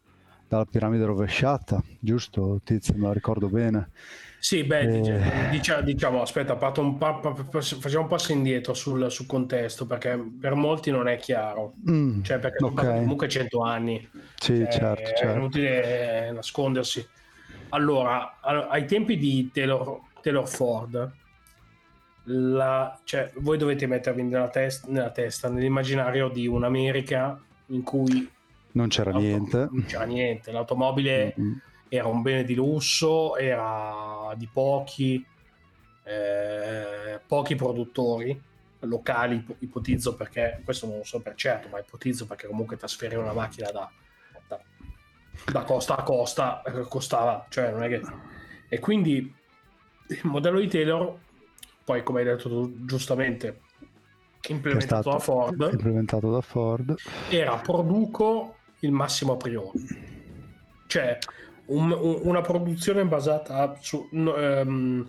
dalla 0.48 0.64
piramide 0.64 1.04
rovesciata, 1.04 1.82
giusto 1.98 2.60
Tizio, 2.62 2.94
me 2.96 3.06
la 3.06 3.12
ricordo 3.12 3.48
bene. 3.48 3.90
Sì, 4.38 4.62
beh, 4.62 4.80
eh... 4.80 5.50
diciamo, 5.50 5.80
diciamo, 5.80 6.20
aspetta, 6.20 6.52
un 6.76 6.98
facciamo 6.98 8.02
un 8.02 8.08
passo 8.08 8.32
indietro 8.32 8.74
sul, 8.74 9.10
sul, 9.10 9.24
contesto 9.26 9.86
perché 9.86 10.22
per 10.38 10.54
molti 10.54 10.90
non 10.90 11.08
è 11.08 11.16
chiaro, 11.16 11.72
mm, 11.88 12.22
cioè 12.22 12.38
perché 12.38 12.62
okay. 12.62 12.98
comunque 12.98 13.26
100 13.26 13.62
anni, 13.62 14.06
sì, 14.34 14.58
cioè, 14.58 14.68
certo, 14.70 15.10
certo. 15.16 15.32
è 15.32 15.36
inutile 15.36 16.32
nascondersi. 16.32 17.08
Allora, 17.74 18.38
ai 18.40 18.86
tempi 18.86 19.18
di 19.18 19.50
Taylor, 19.52 20.00
Taylor 20.22 20.48
Ford, 20.48 21.12
la, 22.26 22.98
cioè, 23.02 23.32
voi 23.38 23.58
dovete 23.58 23.86
mettervi 23.88 24.22
nella, 24.22 24.48
test, 24.48 24.86
nella, 24.86 25.10
testa, 25.10 25.48
nell'immaginario 25.48 26.28
di 26.28 26.46
un'America 26.46 27.38
in 27.66 27.82
cui 27.82 28.30
non 28.72 28.88
c'era 28.88 29.10
niente. 29.10 29.68
Non 29.70 29.84
c'era 29.86 30.04
niente. 30.04 30.52
L'automobile 30.52 31.34
mm-hmm. 31.38 31.56
era 31.88 32.06
un 32.06 32.22
bene 32.22 32.44
di 32.44 32.54
lusso, 32.54 33.36
era 33.36 34.32
di 34.36 34.48
pochi, 34.52 35.24
eh, 36.04 37.20
pochi 37.26 37.56
produttori 37.56 38.40
locali, 38.80 39.44
ipotizzo 39.60 40.14
perché, 40.14 40.60
questo 40.62 40.86
non 40.86 40.98
lo 40.98 41.04
so 41.04 41.20
per 41.20 41.34
certo, 41.34 41.68
ma 41.68 41.80
ipotizzo 41.80 42.26
perché 42.26 42.46
comunque 42.46 42.76
trasferire 42.76 43.18
una 43.18 43.32
macchina 43.32 43.70
da 43.72 43.90
da 45.50 45.62
costa 45.64 45.96
a 45.96 46.02
costa 46.02 46.62
eh, 46.62 46.86
costava, 46.88 47.46
cioè 47.48 47.70
non 47.70 47.82
è 47.82 47.88
che... 47.88 48.02
E 48.68 48.78
quindi 48.78 49.32
il 50.08 50.20
modello 50.24 50.58
di 50.58 50.68
Taylor, 50.68 51.16
poi 51.84 52.02
come 52.02 52.20
hai 52.20 52.24
detto 52.26 52.48
tu 52.48 52.84
giustamente, 52.84 53.60
implementato 54.48 55.10
da 55.10 55.18
Ford, 55.18 55.68
implementato 55.72 56.30
da 56.30 56.40
Ford, 56.40 56.94
era 57.28 57.56
produco 57.56 58.56
il 58.80 58.90
massimo 58.90 59.34
a 59.34 59.36
priori. 59.36 59.78
Cioè 60.86 61.18
un, 61.66 61.90
un, 61.90 62.20
una 62.22 62.40
produzione 62.40 63.04
basata 63.04 63.76
su, 63.80 64.08
um, 64.10 65.08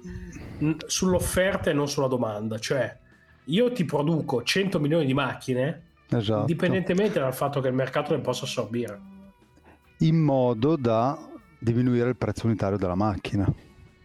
sull'offerta 0.85 1.69
e 1.69 1.73
non 1.73 1.87
sulla 1.87 2.07
domanda. 2.07 2.59
Cioè 2.59 2.97
io 3.45 3.71
ti 3.71 3.83
produco 3.83 4.43
100 4.43 4.79
milioni 4.79 5.05
di 5.05 5.13
macchine, 5.13 5.81
esatto. 6.09 6.41
indipendentemente 6.41 7.19
dal 7.19 7.33
fatto 7.33 7.59
che 7.61 7.67
il 7.67 7.73
mercato 7.73 8.13
le 8.13 8.19
possa 8.19 8.45
assorbire 8.45 9.13
in 9.99 10.17
modo 10.17 10.75
da 10.75 11.17
diminuire 11.57 12.09
il 12.09 12.15
prezzo 12.15 12.45
unitario 12.45 12.77
della 12.77 12.95
macchina. 12.95 13.51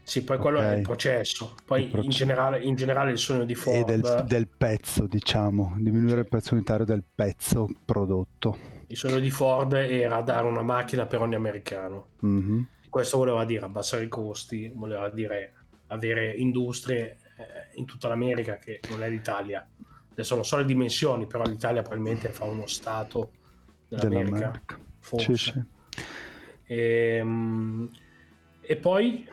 Sì, 0.03 0.25
poi 0.25 0.39
quello 0.39 0.59
okay. 0.59 0.75
è 0.75 0.77
il 0.79 0.83
processo. 0.83 1.55
Poi 1.65 1.85
il 1.85 1.89
processo. 1.89 2.11
In, 2.11 2.17
generale, 2.17 2.61
in, 2.61 2.75
generale, 2.75 3.13
il 3.13 3.19
sogno 3.19 3.45
di 3.45 3.55
Ford... 3.55 3.77
E 3.77 3.85
del, 3.85 4.25
del, 4.27 4.49
pezzo, 4.49 5.07
diciamo, 5.07 5.75
diminuire 5.79 6.21
il 6.21 6.29
prezzo 6.29 6.55
unitario 6.55 6.85
del 6.85 7.05
pezzo 7.15 7.69
prodotto. 7.85 8.59
Il 8.89 8.97
sogno 8.97 9.21
di 9.21 9.31
Ford 9.31 9.73
era 9.73 10.21
dare 10.23 10.49
una 10.49 10.63
macchina 10.63 11.07
per 11.07 11.21
ogni 11.21 11.37
americano. 11.37 12.09
Mm-hmm. 12.27 12.61
Questo 12.89 13.19
voleva 13.19 13.45
dire 13.45 13.65
abbassare 13.65 14.03
i 14.03 14.09
costi, 14.09 14.73
voleva 14.75 15.09
dire 15.11 15.53
avere 15.89 16.35
industrie 16.35 17.19
eh, 17.37 17.79
in 17.79 17.85
tutta 17.85 18.09
l'America 18.09 18.57
che 18.57 18.81
non 18.91 19.05
è 19.05 19.09
l'Italia. 19.09 19.65
Adesso 20.11 20.35
non 20.35 20.45
so 20.45 20.57
le 20.57 20.65
dimensioni, 20.65 21.29
però 21.29 21.45
l'Italia 21.45 21.83
probabilmente 21.83 22.31
fa 22.31 22.47
uno 22.47 22.67
stato 22.67 23.31
dell'America. 23.87 24.37
dell'America. 24.37 24.79
Forse. 24.99 25.37
Sì, 25.37 25.51
sì. 25.53 25.65
E, 26.67 27.17
ehm, 27.17 27.91
e 28.61 28.77
poi 28.77 29.27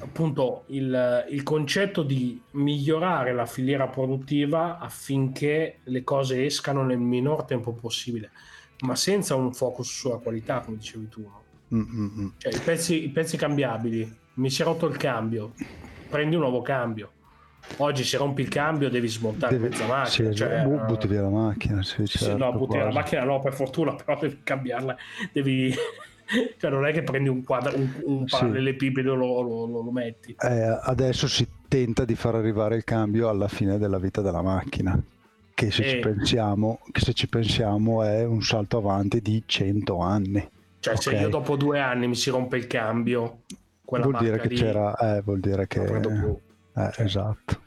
appunto 0.00 0.64
il, 0.66 1.26
il, 1.30 1.42
concetto 1.42 2.02
di 2.02 2.40
migliorare 2.52 3.32
la 3.32 3.46
filiera 3.46 3.86
produttiva 3.86 4.78
affinché 4.78 5.78
le 5.84 6.04
cose 6.04 6.44
escano 6.44 6.84
nel 6.84 6.98
minor 6.98 7.44
tempo 7.44 7.72
possibile, 7.72 8.32
ma 8.80 8.94
senza 8.96 9.34
un 9.34 9.54
focus 9.54 9.88
sulla 9.88 10.18
qualità, 10.18 10.60
come 10.60 10.76
dicevi 10.76 11.08
tu. 11.08 11.22
No? 11.22 11.42
Mm-hmm. 11.74 12.26
Cioè, 12.36 12.54
i, 12.54 12.58
pezzi, 12.58 13.04
i 13.04 13.08
pezzi 13.08 13.36
cambiabili, 13.36 14.18
mi 14.34 14.50
si 14.50 14.60
è 14.60 14.64
rotto 14.64 14.86
il 14.86 14.96
cambio, 14.96 15.54
prendi 16.10 16.34
un 16.34 16.42
nuovo 16.42 16.60
cambio. 16.60 17.12
Oggi 17.78 18.04
se 18.04 18.16
rompi 18.16 18.42
il 18.42 18.48
cambio 18.48 18.90
devi 18.90 19.08
smontare 19.08 19.56
devi, 19.56 19.68
mezza 19.68 19.86
macchina. 19.86 20.30
Sì, 20.30 20.36
cioè, 20.36 20.64
butti 20.64 21.06
via 21.06 21.22
la 21.22 21.30
macchina. 21.30 21.82
Sì, 21.82 22.06
certo, 22.06 22.30
sì, 22.30 22.36
no, 22.36 22.52
butti 22.52 22.76
via 22.76 22.84
la 22.84 22.92
macchina 22.92 23.24
no, 23.24 23.40
per 23.40 23.52
fortuna, 23.54 23.94
però 24.02 24.18
devi 24.18 24.40
cambiarla. 24.42 24.96
Devi 25.32 25.74
cioè 26.58 26.70
non 26.70 26.86
è 26.86 26.92
che 26.92 27.02
prendi 27.02 27.28
un, 27.28 27.44
quadro, 27.44 27.76
un, 27.76 27.90
un 28.04 28.24
parallelepipedo 28.24 29.12
e 29.12 29.16
lo, 29.16 29.42
lo, 29.42 29.66
lo, 29.66 29.82
lo, 29.82 29.90
metti. 29.90 30.34
Eh, 30.38 30.78
adesso 30.82 31.28
si 31.28 31.46
tenta 31.68 32.04
di 32.04 32.14
far 32.14 32.34
arrivare 32.34 32.76
il 32.76 32.84
cambio 32.84 33.28
alla 33.28 33.48
fine 33.48 33.78
della 33.78 33.98
vita 33.98 34.20
della 34.20 34.42
macchina, 34.42 35.00
che 35.54 35.70
se, 35.70 35.84
e... 35.84 35.88
ci, 35.88 35.96
eh. 35.96 36.00
pensiamo, 36.00 36.80
che 36.90 37.00
se 37.00 37.12
ci 37.12 37.28
pensiamo 37.28 38.02
è 38.02 38.24
un 38.24 38.42
salto 38.42 38.78
avanti 38.78 39.20
di 39.20 39.42
100 39.44 39.98
anni. 39.98 40.48
Cioè 40.80 40.94
okay. 40.94 41.14
se 41.16 41.20
io 41.20 41.28
dopo 41.28 41.56
due 41.56 41.78
anni 41.78 42.08
mi 42.08 42.16
si 42.16 42.30
rompe 42.30 42.56
il 42.56 42.66
cambio, 42.66 43.42
vuol 43.84 44.16
dire 44.18 44.40
che 44.40 44.48
lì, 44.48 44.56
c'era, 44.56 45.16
eh, 45.16 45.20
vuol 45.22 45.40
dire 45.40 45.66
che... 45.66 46.50
Eh, 46.74 46.90
cioè. 46.92 47.04
Esatto. 47.04 47.62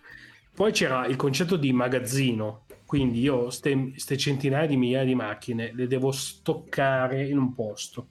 Poi 0.54 0.72
c'era 0.72 1.06
il 1.06 1.18
concetto 1.18 1.58
di 1.58 1.74
magazzino, 1.74 2.66
quindi 2.86 3.20
io 3.20 3.46
queste 3.46 4.18
centinaia 4.18 4.68
di 4.68 4.78
migliaia 4.78 5.04
di 5.04 5.16
macchine 5.16 5.74
le 5.74 5.88
devo 5.88 6.12
stoccare 6.12 7.26
in 7.26 7.38
un 7.38 7.54
posto 7.54 8.08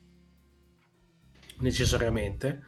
necessariamente 1.60 2.64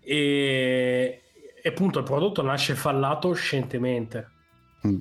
e, 0.00 1.22
e 1.62 1.68
appunto 1.68 2.00
il 2.00 2.04
prodotto 2.04 2.42
nasce 2.42 2.74
fallato 2.74 3.32
scientemente 3.32 4.30
mm. 4.86 4.96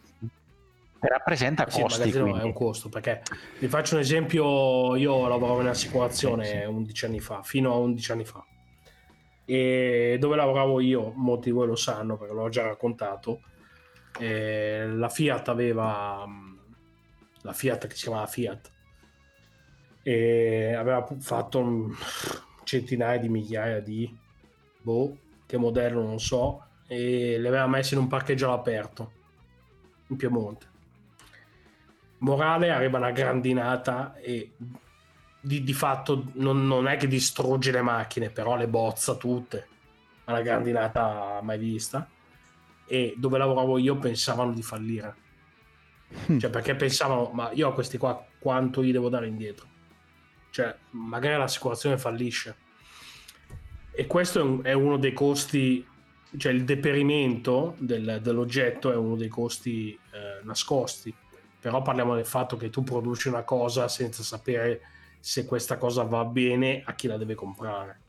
rappresenta 0.99 1.67
sì, 1.69 1.81
costi 1.81 2.09
è 2.11 2.21
un 2.21 2.53
costo 2.53 2.89
perché 2.89 3.23
vi 3.59 3.67
faccio 3.67 3.95
un 3.95 4.01
esempio 4.01 4.95
io 4.95 5.27
lavoravo 5.27 5.61
in 5.61 5.67
assicurazione 5.67 6.45
sì, 6.45 6.57
sì. 6.57 6.63
11 6.63 7.05
anni 7.05 7.19
fa 7.19 7.41
fino 7.41 7.73
a 7.73 7.77
11 7.77 8.11
anni 8.11 8.25
fa 8.25 8.45
e 9.49 10.17
dove 10.19 10.35
lavoravo 10.35 10.81
io 10.81 11.13
molti 11.15 11.49
di 11.49 11.55
voi 11.55 11.67
lo 11.67 11.75
sanno 11.75 12.17
perché 12.17 12.33
l'ho 12.33 12.49
già 12.49 12.63
raccontato 12.63 13.39
eh, 14.19 14.85
la 14.87 15.07
Fiat 15.07 15.47
aveva 15.47 16.27
la 17.41 17.53
Fiat 17.53 17.87
che 17.87 17.95
si 17.95 18.03
chiamava 18.03 18.27
Fiat 18.27 18.71
e 20.03 20.73
aveva 20.73 21.05
fatto 21.19 21.91
centinaia 22.63 23.17
di 23.17 23.29
migliaia 23.29 23.79
di 23.79 24.13
boh, 24.81 25.17
che 25.45 25.57
modello 25.57 26.01
non 26.01 26.19
so, 26.19 26.65
e 26.87 27.37
le 27.37 27.47
aveva 27.47 27.67
messe 27.67 27.93
in 27.93 28.01
un 28.01 28.07
parcheggio 28.07 28.47
all'aperto 28.47 29.11
in 30.07 30.15
Piemonte. 30.15 30.65
Morale 32.19 32.71
arriva 32.71 32.97
una 32.97 33.11
grandinata 33.11 34.15
e 34.15 34.53
di, 35.47 35.63
di 35.63 35.73
fatto 35.73 36.25
non, 36.33 36.67
non, 36.67 36.87
è 36.87 36.97
che 36.97 37.07
distrugge 37.07 37.71
le 37.71 37.81
macchine, 37.81 38.29
però 38.29 38.55
le 38.55 38.67
bozza 38.67 39.15
tutte. 39.15 39.67
Una 40.25 40.41
grandinata 40.41 41.39
mai 41.41 41.57
vista. 41.57 42.07
E 42.85 43.13
dove 43.17 43.37
lavoravo 43.37 43.77
io 43.77 43.97
pensavano 43.97 44.53
di 44.53 44.61
fallire. 44.61 45.15
Hm. 46.27 46.37
Cioè, 46.39 46.49
perché 46.49 46.75
pensavano, 46.75 47.31
ma 47.33 47.51
io 47.51 47.67
a 47.67 47.73
questi 47.73 47.97
qua 47.97 48.25
quanto 48.39 48.83
gli 48.83 48.91
devo 48.91 49.09
dare 49.09 49.27
indietro? 49.27 49.75
cioè 50.57 50.75
magari 50.91 51.37
l'assicurazione 51.37 51.99
fallisce. 51.99 52.55
E 53.91 54.07
questo 54.07 54.39
è, 54.39 54.41
un, 54.41 54.59
è 54.63 54.73
uno 54.73 54.97
dei 54.97 55.13
costi, 55.13 55.85
cioè 56.35 56.51
il 56.51 56.63
deperimento 56.63 57.75
del, 57.77 58.19
dell'oggetto 58.23 58.91
è 58.91 58.95
uno 58.95 59.15
dei 59.15 59.27
costi 59.27 59.93
eh, 59.93 60.43
nascosti. 60.43 61.13
Però 61.59 61.83
parliamo 61.83 62.15
del 62.15 62.25
fatto 62.25 62.57
che 62.57 62.71
tu 62.71 62.83
produci 62.83 63.27
una 63.27 63.43
cosa 63.43 63.87
senza 63.87 64.23
sapere 64.23 64.81
se 65.19 65.45
questa 65.45 65.77
cosa 65.77 66.03
va 66.03 66.23
bene 66.25 66.81
a 66.85 66.93
chi 66.95 67.07
la 67.07 67.17
deve 67.17 67.35
comprare. 67.35 68.01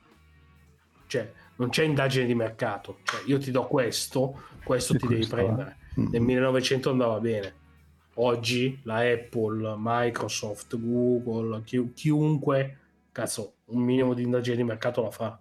Cioè, 1.07 1.33
non 1.57 1.71
c'è 1.71 1.85
indagine 1.85 2.27
di 2.27 2.35
mercato. 2.35 2.99
Cioè, 3.03 3.23
io 3.27 3.39
ti 3.39 3.51
do 3.51 3.67
questo, 3.67 4.41
questo 4.63 4.95
e 4.95 4.99
ti 4.99 5.07
questo, 5.07 5.35
devi 5.35 5.47
prendere. 5.47 5.77
Mm. 5.99 6.07
Nel 6.11 6.21
1900 6.21 6.91
andava 6.91 7.19
bene. 7.21 7.55
Oggi 8.15 8.81
la 8.83 8.99
Apple, 8.99 9.75
Microsoft, 9.77 10.79
Google, 10.79 11.63
chi, 11.65 11.93
chiunque, 11.95 12.79
cazzo, 13.13 13.55
un 13.67 13.83
minimo 13.83 14.15
di 14.15 14.23
indagine 14.23 14.57
di 14.57 14.65
mercato 14.65 15.03
la 15.03 15.11
fa. 15.11 15.39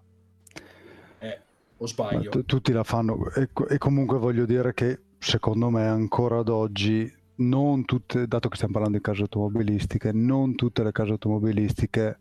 Eh, 1.18 1.40
o 1.76 1.86
sbaglio? 1.86 2.30
T- 2.30 2.44
tutti 2.44 2.72
la 2.72 2.84
fanno. 2.84 3.30
E, 3.32 3.48
e 3.68 3.78
comunque 3.78 4.18
voglio 4.18 4.44
dire 4.46 4.74
che 4.74 5.00
secondo 5.18 5.70
me 5.70 5.86
ancora 5.86 6.38
ad 6.38 6.48
oggi 6.48 7.12
non 7.38 7.84
tutte, 7.84 8.26
dato 8.26 8.48
che 8.48 8.56
stiamo 8.56 8.74
parlando 8.74 8.98
di 8.98 9.02
case 9.02 9.22
automobilistiche, 9.22 10.12
non 10.12 10.54
tutte 10.54 10.82
le 10.82 10.92
case 10.92 11.12
automobilistiche 11.12 12.18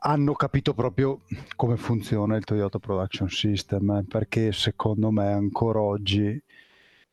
hanno 0.00 0.32
capito 0.32 0.72
proprio 0.72 1.20
come 1.54 1.76
funziona 1.76 2.36
il 2.36 2.44
Toyota 2.44 2.78
Production 2.78 3.28
System, 3.28 4.04
perché 4.08 4.52
secondo 4.52 5.10
me 5.10 5.26
ancora 5.26 5.80
oggi 5.80 6.22
il 6.22 6.42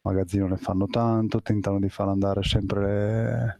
magazzino 0.01 0.47
ne 0.47 0.57
fanno 0.57 0.87
tanto, 0.87 1.41
tentano 1.41 1.79
di 1.79 1.89
far 1.89 2.07
andare 2.07 2.43
sempre 2.43 2.79
le, 2.81 3.59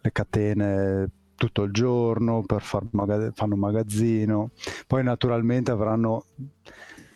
le 0.00 0.12
catene 0.12 1.10
tutto 1.36 1.62
il 1.62 1.72
giorno 1.72 2.42
per 2.42 2.62
far 2.62 2.84
maga- 2.90 3.30
fanno 3.32 3.56
magazzino, 3.56 4.50
poi 4.86 5.02
naturalmente 5.02 5.70
avranno 5.70 6.24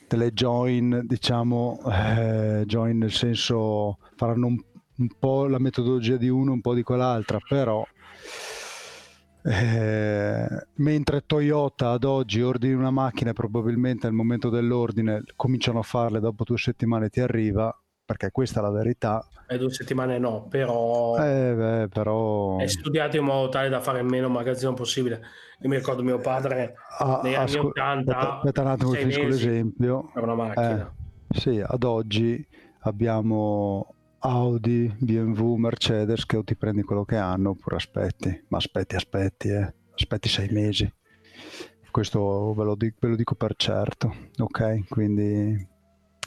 delle 0.08 0.32
join, 0.32 1.02
diciamo, 1.04 1.80
eh, 1.90 2.62
join 2.64 2.96
nel 2.96 3.12
senso 3.12 3.98
faranno 4.16 4.46
un, 4.46 4.62
un 4.98 5.08
po' 5.18 5.46
la 5.46 5.58
metodologia 5.58 6.16
di 6.16 6.28
uno, 6.28 6.52
un 6.52 6.60
po' 6.60 6.74
di 6.74 6.82
quell'altra, 6.82 7.38
però 7.46 7.84
eh, 9.44 10.66
mentre 10.74 11.22
Toyota 11.24 11.90
ad 11.90 12.04
oggi 12.04 12.42
ordini 12.42 12.74
una 12.74 12.90
macchina 12.90 13.32
probabilmente 13.32 14.06
al 14.06 14.12
momento 14.12 14.50
dell'ordine 14.50 15.22
cominciano 15.36 15.78
a 15.78 15.82
farle 15.82 16.20
dopo 16.20 16.44
due 16.44 16.58
settimane 16.58 17.08
ti 17.08 17.20
arriva 17.20 17.74
perché 18.04 18.30
questa 18.30 18.60
è 18.60 18.62
la 18.62 18.70
verità. 18.70 19.26
E 19.46 19.56
due 19.56 19.72
settimane 19.72 20.18
no 20.18 20.46
però, 20.48 21.16
eh, 21.18 21.54
beh, 21.54 21.88
però... 21.88 22.58
è 22.58 22.66
studiato 22.66 23.16
in 23.16 23.24
modo 23.24 23.48
tale 23.50 23.68
da 23.68 23.80
fare 23.80 24.00
il 24.00 24.06
meno 24.06 24.28
magazzino 24.28 24.74
possibile. 24.74 25.20
Io 25.60 25.68
mi 25.68 25.76
ricordo 25.76 26.02
mio 26.02 26.18
padre 26.18 26.74
ah, 26.98 27.20
negli 27.22 27.34
anni 27.34 27.44
ascol- 27.44 27.66
80 27.66 28.18
aspetta 28.18 28.60
un 28.60 28.66
attimo 28.66 28.90
finisco 28.92 29.22
l'esempio. 29.22 30.10
per 30.12 30.22
una 30.22 30.34
macchina. 30.34 30.94
Eh, 31.28 31.38
sì 31.38 31.62
ad 31.64 31.82
oggi 31.84 32.46
abbiamo 32.80 33.94
Audi, 34.20 34.92
BMW, 34.98 35.54
Mercedes 35.54 36.26
che 36.26 36.36
o 36.36 36.42
ti 36.42 36.56
prendi 36.56 36.82
quello 36.82 37.04
che 37.04 37.16
hanno 37.16 37.50
oppure 37.50 37.76
aspetti, 37.76 38.44
ma 38.48 38.56
aspetti, 38.56 38.96
aspetti, 38.96 39.48
eh. 39.48 39.74
aspetti 39.94 40.28
sei 40.28 40.48
mesi. 40.50 40.92
Questo 41.90 42.52
ve 42.54 42.64
lo, 42.64 42.74
dico, 42.74 42.96
ve 43.00 43.08
lo 43.08 43.16
dico 43.16 43.34
per 43.34 43.54
certo, 43.56 44.14
ok? 44.38 44.88
Quindi 44.88 45.66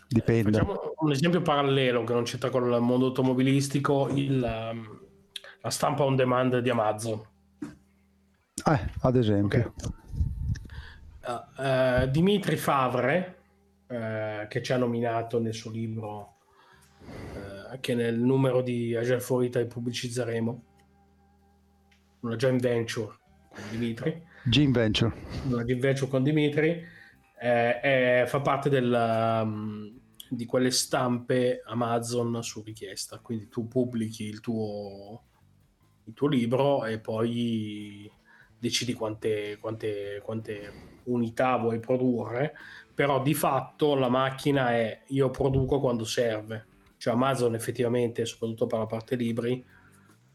dipende. 0.07 0.51
Facciamo 0.51 0.93
un 0.97 1.11
esempio 1.11 1.41
parallelo 1.41 2.03
che 2.03 2.13
non 2.13 2.23
c'entra 2.23 2.49
con 2.49 2.63
il 2.63 2.79
mondo 2.79 3.07
automobilistico, 3.07 4.07
il, 4.09 4.39
la 4.39 5.69
stampa 5.69 6.03
on 6.03 6.15
demand 6.15 6.59
di 6.59 6.69
Amazon. 6.69 7.21
Eh, 7.59 8.89
ad 9.01 9.15
esempio. 9.15 9.73
Okay. 9.77 9.99
Uh, 11.23 11.61
uh, 11.61 12.07
Dimitri 12.07 12.55
Favre, 12.55 13.37
uh, 13.87 14.47
che 14.47 14.61
ci 14.63 14.73
ha 14.73 14.77
nominato 14.77 15.39
nel 15.39 15.53
suo 15.53 15.71
libro 15.71 16.30
che 17.79 17.95
nel 17.95 18.19
numero 18.19 18.61
di 18.61 18.95
Agile 18.95 19.19
for 19.19 19.43
Italy 19.43 19.65
pubblicizzeremo 19.65 20.63
una 22.21 22.35
joint 22.35 22.61
venture 22.61 23.17
con 23.53 23.63
Dimitri. 23.69 24.21
Gene 24.43 24.71
Venture. 24.71 25.13
Una 25.47 25.63
joint 25.63 25.81
venture 25.81 26.09
con 26.09 26.23
Dimitri 26.23 26.83
eh, 27.39 27.79
eh, 27.81 28.23
fa 28.27 28.41
parte 28.41 28.69
del, 28.69 29.41
um, 29.43 29.99
di 30.29 30.45
quelle 30.45 30.71
stampe 30.71 31.61
Amazon 31.65 32.43
su 32.43 32.61
richiesta. 32.61 33.19
Quindi 33.19 33.47
tu 33.49 33.67
pubblichi 33.67 34.25
il 34.25 34.39
tuo, 34.39 35.23
il 36.05 36.13
tuo 36.13 36.27
libro 36.27 36.85
e 36.85 36.99
poi 36.99 38.09
decidi 38.57 38.93
quante, 38.93 39.57
quante, 39.59 40.21
quante 40.23 40.73
unità 41.05 41.57
vuoi 41.57 41.79
produrre. 41.79 42.53
Però 42.93 43.21
di 43.21 43.33
fatto 43.33 43.95
la 43.95 44.09
macchina 44.09 44.71
è 44.73 45.03
io 45.07 45.29
produco 45.29 45.79
quando 45.79 46.03
serve 46.03 46.67
cioè 47.01 47.13
Amazon 47.13 47.55
effettivamente, 47.55 48.25
soprattutto 48.25 48.67
per 48.67 48.77
la 48.77 48.85
parte 48.85 49.15
libri, 49.15 49.65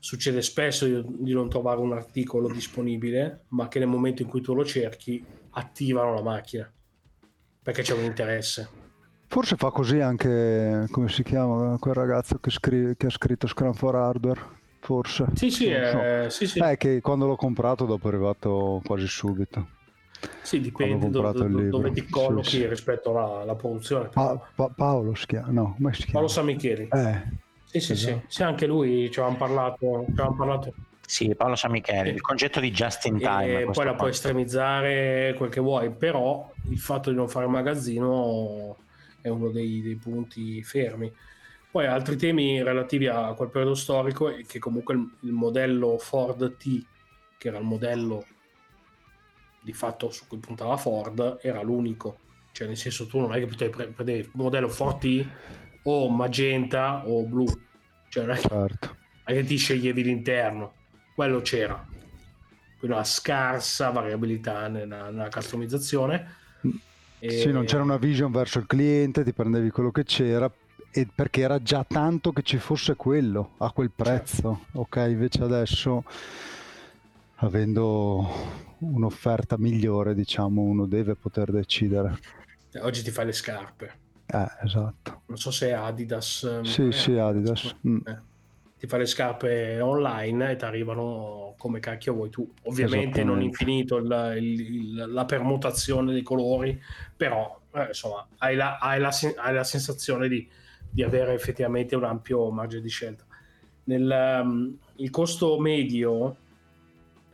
succede 0.00 0.42
spesso 0.42 0.85
di 0.85 1.33
non 1.33 1.48
trovare 1.48 1.79
un 1.79 1.92
articolo 1.92 2.48
disponibile, 2.48 3.44
ma 3.50 3.68
che 3.68 3.79
nel 3.79 3.87
momento 3.87 4.22
in 4.22 4.29
cui 4.29 4.40
tu 4.40 4.52
lo 4.52 4.64
cerchi 4.64 5.24
attivano 5.50 6.12
la 6.14 6.22
macchina 6.22 6.68
perché 7.62 7.83
c'è 7.83 7.94
un 7.94 8.02
interesse. 8.02 8.68
Forse 9.29 9.55
fa 9.55 9.70
così 9.70 10.00
anche, 10.00 10.88
come 10.90 11.09
si 11.09 11.22
chiama, 11.22 11.79
quel 11.79 11.94
ragazzo 11.94 12.38
che, 12.38 12.50
scri- 12.50 12.96
che 12.96 13.07
ha 13.07 13.11
scritto 13.11 13.46
Scrum 13.46 13.72
for 13.72 13.94
Hardware, 13.94 14.40
forse. 14.81 15.26
Sì, 15.35 15.52
sì, 15.52 15.66
eh, 15.66 15.85
so. 15.85 16.31
sì, 16.31 16.48
sì. 16.48 16.59
È 16.59 16.76
che 16.76 17.00
quando 17.00 17.26
l'ho 17.26 17.37
comprato 17.37 17.85
dopo 17.85 18.09
è 18.09 18.12
arrivato 18.12 18.83
quasi 18.85 19.07
subito. 19.07 19.68
Sì, 20.42 20.60
dipende 20.60 21.10
do, 21.10 21.32
do, 21.32 21.48
dove 21.48 21.90
ti 21.90 22.08
collochi 22.08 22.48
sì, 22.48 22.56
sì. 22.58 22.68
rispetto 22.68 23.10
alla, 23.10 23.40
alla 23.42 23.54
produzione. 23.54 24.08
Pa- 24.08 24.40
pa- 24.54 24.70
Paolo 24.74 25.14
si 25.14 25.26
chiama, 25.26 25.50
no, 25.50 25.76
chiama? 25.76 26.12
Paolo 26.12 26.28
Samicheli. 26.28 26.88
Eh. 26.92 27.44
Sì, 27.64 27.80
sì, 27.80 27.92
esatto. 27.92 28.20
sì, 28.20 28.24
sì, 28.28 28.42
anche 28.42 28.66
lui 28.66 29.10
ci 29.10 29.18
avevamo 29.18 29.38
parlato. 29.38 30.04
Ci 30.06 30.12
avevamo 30.12 30.36
parlato. 30.36 30.74
Sì, 31.06 31.34
Paolo 31.34 31.54
Samicheli, 31.54 32.10
il 32.10 32.20
concetto 32.20 32.58
di 32.58 32.70
just 32.70 33.04
in 33.06 33.18
time. 33.18 33.62
E 33.62 33.70
poi 33.70 33.84
la 33.84 33.94
puoi 33.94 34.10
estremizzare 34.10 35.34
quel 35.36 35.50
che 35.50 35.60
vuoi, 35.60 35.90
però 35.90 36.52
il 36.68 36.78
fatto 36.78 37.10
di 37.10 37.16
non 37.16 37.28
fare 37.28 37.46
magazzino 37.46 38.76
è 39.20 39.28
uno 39.28 39.50
dei, 39.50 39.82
dei 39.82 39.96
punti 39.96 40.62
fermi. 40.62 41.12
Poi 41.70 41.86
altri 41.86 42.16
temi 42.16 42.62
relativi 42.62 43.06
a 43.06 43.34
quel 43.34 43.50
periodo 43.50 43.74
storico 43.74 44.30
è 44.30 44.44
che 44.46 44.58
comunque 44.58 44.94
il, 44.94 45.08
il 45.20 45.32
modello 45.32 45.98
Ford 45.98 46.56
T, 46.56 46.84
che 47.36 47.48
era 47.48 47.58
il 47.58 47.64
modello 47.64 48.24
di 49.66 49.72
fatto 49.72 50.11
su 50.11 50.29
cui 50.29 50.38
puntava 50.38 50.76
Ford 50.76 51.40
era 51.42 51.61
l'unico. 51.61 52.18
Cioè 52.52 52.68
nel 52.68 52.76
senso 52.76 53.09
tu 53.09 53.18
non 53.18 53.35
è 53.35 53.40
che 53.40 53.46
potevi 53.46 53.70
prendere 53.92 54.18
il 54.18 54.31
modello 54.35 54.68
Forti 54.68 55.29
o 55.83 56.09
magenta 56.09 57.02
o 57.05 57.24
blu 57.24 57.46
cioè 58.09 58.24
non 58.24 58.37
è 58.37 58.38
che, 58.38 58.48
certo. 58.48 58.96
è 59.24 59.33
che 59.33 59.44
ti 59.44 59.57
sceglievi 59.57 60.05
l'interno. 60.05 60.74
Quello 61.14 61.40
c'era. 61.40 61.85
Quindi 62.79 62.96
una 62.96 63.05
scarsa 63.05 63.90
variabilità 63.90 64.68
nella, 64.68 65.11
nella 65.11 65.29
customizzazione. 65.29 66.35
E... 67.18 67.31
sì 67.31 67.50
non 67.50 67.64
c'era 67.64 67.83
una 67.83 67.96
vision 67.96 68.31
verso 68.31 68.59
il 68.59 68.66
cliente 68.66 69.24
ti 69.24 69.33
prendevi 69.33 69.70
quello 69.70 69.90
che 69.90 70.05
c'era 70.05 70.52
e 70.90 71.09
perché 71.12 71.40
era 71.40 71.62
già 71.62 71.83
tanto 71.83 72.31
che 72.31 72.42
ci 72.42 72.59
fosse 72.59 72.94
quello 72.94 73.55
a 73.59 73.72
quel 73.72 73.90
prezzo. 73.90 74.61
Certo. 74.62 74.79
ok 74.79 75.07
invece 75.09 75.42
adesso 75.42 76.05
avendo 77.37 78.64
un'offerta 78.78 79.56
migliore, 79.58 80.14
diciamo, 80.14 80.62
uno 80.62 80.86
deve 80.86 81.14
poter 81.14 81.50
decidere. 81.50 82.18
Oggi 82.80 83.02
ti 83.02 83.10
fai 83.10 83.26
le 83.26 83.32
scarpe. 83.32 84.04
Eh, 84.26 84.46
esatto. 84.64 85.22
Non 85.26 85.38
so 85.38 85.50
se 85.50 85.68
è 85.68 85.72
Adidas. 85.72 86.60
Sì, 86.62 86.88
eh, 86.88 86.92
sì, 86.92 87.12
Adidas. 87.12 87.76
Mm. 87.86 87.98
Eh. 88.04 88.18
Ti 88.78 88.86
fai 88.86 88.98
le 89.00 89.06
scarpe 89.06 89.80
online 89.80 90.50
e 90.50 90.56
ti 90.56 90.64
arrivano 90.64 91.54
come 91.56 91.80
cacchio 91.80 92.12
vuoi 92.12 92.28
tu. 92.28 92.48
Ovviamente 92.64 93.24
non 93.24 93.40
infinito 93.40 93.96
il, 93.96 94.34
il, 94.38 95.12
la 95.12 95.24
permutazione 95.24 96.12
dei 96.12 96.22
colori, 96.22 96.78
però 97.16 97.58
eh, 97.72 97.86
insomma 97.88 98.26
hai 98.38 98.54
la, 98.54 98.76
hai 98.78 99.00
la, 99.00 99.10
hai 99.36 99.54
la 99.54 99.64
sensazione 99.64 100.28
di, 100.28 100.46
di, 100.90 101.02
avere 101.02 101.32
effettivamente 101.32 101.96
un 101.96 102.04
ampio 102.04 102.50
margine 102.50 102.82
di 102.82 102.88
scelta. 102.90 103.24
Nel, 103.84 104.42
um, 104.42 104.76
il 104.96 105.10
costo 105.10 105.58
medio 105.58 106.36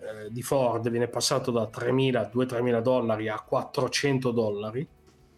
eh, 0.02 0.30
di 0.32 0.42
Ford 0.42 0.90
viene 0.90 1.06
passato 1.06 1.52
da 1.52 1.70
3.000, 1.72 2.30
2-3.000 2.32 2.82
dollari 2.82 3.28
a 3.28 3.38
400 3.38 4.30
dollari, 4.32 4.86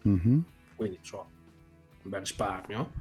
mm-hmm. 0.07 0.39
quindi 0.75 0.97
insomma 0.97 1.23
un 1.23 2.09
bel 2.09 2.19
risparmio. 2.19 2.91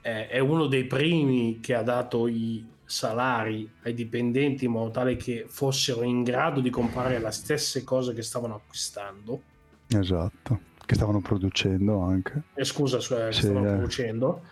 Eh, 0.00 0.28
è 0.28 0.38
uno 0.38 0.66
dei 0.66 0.84
primi 0.84 1.58
che 1.60 1.74
ha 1.74 1.82
dato 1.82 2.28
i 2.28 2.64
salari 2.84 3.68
ai 3.82 3.94
dipendenti 3.94 4.66
in 4.66 4.72
modo 4.72 4.90
tale 4.90 5.16
che 5.16 5.46
fossero 5.48 6.02
in 6.02 6.22
grado 6.22 6.60
di 6.60 6.70
comprare 6.70 7.18
le 7.18 7.30
stesse 7.32 7.82
cose 7.82 8.12
che 8.12 8.22
stavano 8.22 8.54
acquistando. 8.54 9.42
Esatto, 9.88 10.60
che 10.84 10.94
stavano 10.94 11.20
producendo 11.20 12.00
anche. 12.00 12.42
Eh, 12.54 12.64
scusa, 12.64 13.00
cioè, 13.00 13.32
sì, 13.32 13.42
stavano 13.42 13.66
eh. 13.66 13.72
producendo. 13.72 14.42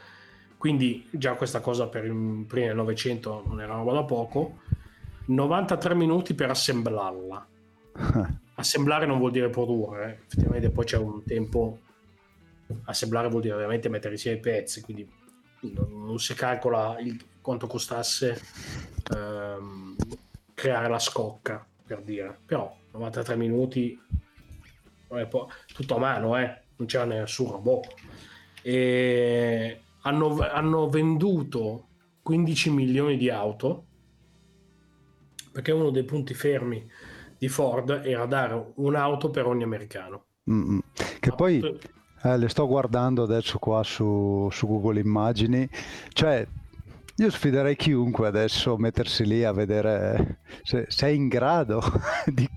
Quindi 0.57 1.07
già 1.11 1.35
questa 1.35 1.61
cosa 1.61 1.89
per 1.89 2.05
i 2.05 2.45
primi 2.47 2.67
del 2.67 2.77
Novecento 2.77 3.45
non 3.47 3.61
era 3.61 3.75
roba 3.75 3.93
da 3.93 4.05
poco 4.05 4.59
93 5.27 5.95
minuti 5.95 6.35
per 6.35 6.51
assemblarla. 6.51 7.47
Assemblare 8.55 9.07
non 9.07 9.19
vuol 9.19 9.31
dire 9.31 9.49
produrre, 9.49 10.23
effettivamente 10.27 10.71
poi 10.71 10.85
c'è 10.85 10.99
un 10.99 11.23
tempo. 11.25 11.79
Assemblare 12.85 13.29
vuol 13.29 13.43
dire 13.43 13.55
ovviamente 13.55 13.89
mettere 13.89 14.15
insieme 14.15 14.39
i 14.39 14.41
pezzi, 14.41 14.81
quindi 14.83 15.11
non, 15.61 16.05
non 16.07 16.19
si 16.19 16.35
calcola 16.35 16.97
il, 17.01 17.21
quanto 17.41 17.67
costasse 17.67 18.41
ehm, 19.15 19.97
creare 20.55 20.89
la 20.89 20.99
scocca, 20.99 21.67
per 21.85 22.03
dire. 22.03 22.39
Però 22.45 22.75
93 22.93 23.37
minuti, 23.37 23.99
tutto 25.75 25.97
a 25.97 25.99
mano, 25.99 26.39
eh? 26.39 26.61
non 26.77 26.87
c'era 26.87 27.05
nessun 27.05 27.51
robot. 27.51 27.95
E 28.63 29.81
hanno, 30.03 30.39
hanno 30.41 30.89
venduto 30.89 31.89
15 32.23 32.71
milioni 32.71 33.17
di 33.17 33.29
auto 33.29 33.87
perché 35.53 35.73
uno 35.73 35.91
dei 35.91 36.05
punti 36.05 36.35
fermi 36.35 36.89
di 37.39 37.49
Ford 37.49 38.03
era 38.05 38.27
dare 38.27 38.73
un'auto 38.77 39.31
per 39.31 39.47
ogni 39.47 39.63
americano. 39.63 40.25
Mm-hmm. 40.51 40.79
Che 41.21 41.29
no, 41.29 41.35
poi 41.37 41.79
eh, 42.23 42.39
le 42.39 42.49
sto 42.49 42.67
guardando 42.67 43.23
adesso 43.23 43.59
qua 43.59 43.83
su, 43.83 44.49
su 44.51 44.67
Google 44.67 45.01
Immagini, 45.01 45.69
cioè 46.13 46.47
io 47.17 47.31
sfiderei 47.31 47.77
chiunque 47.77 48.27
adesso 48.27 48.75
a 48.75 48.79
mettersi 48.79 49.27
lì 49.27 49.45
a 49.45 49.53
vedere 49.53 50.39
se, 50.63 50.87
se 50.89 51.07
è 51.07 51.11
in 51.11 51.29
grado 51.29 51.83
di, 52.27 52.49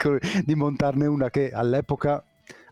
di 0.43 0.55
montarne 0.55 1.05
una 1.07 1.29
che 1.29 1.51
all'epoca 1.51 2.23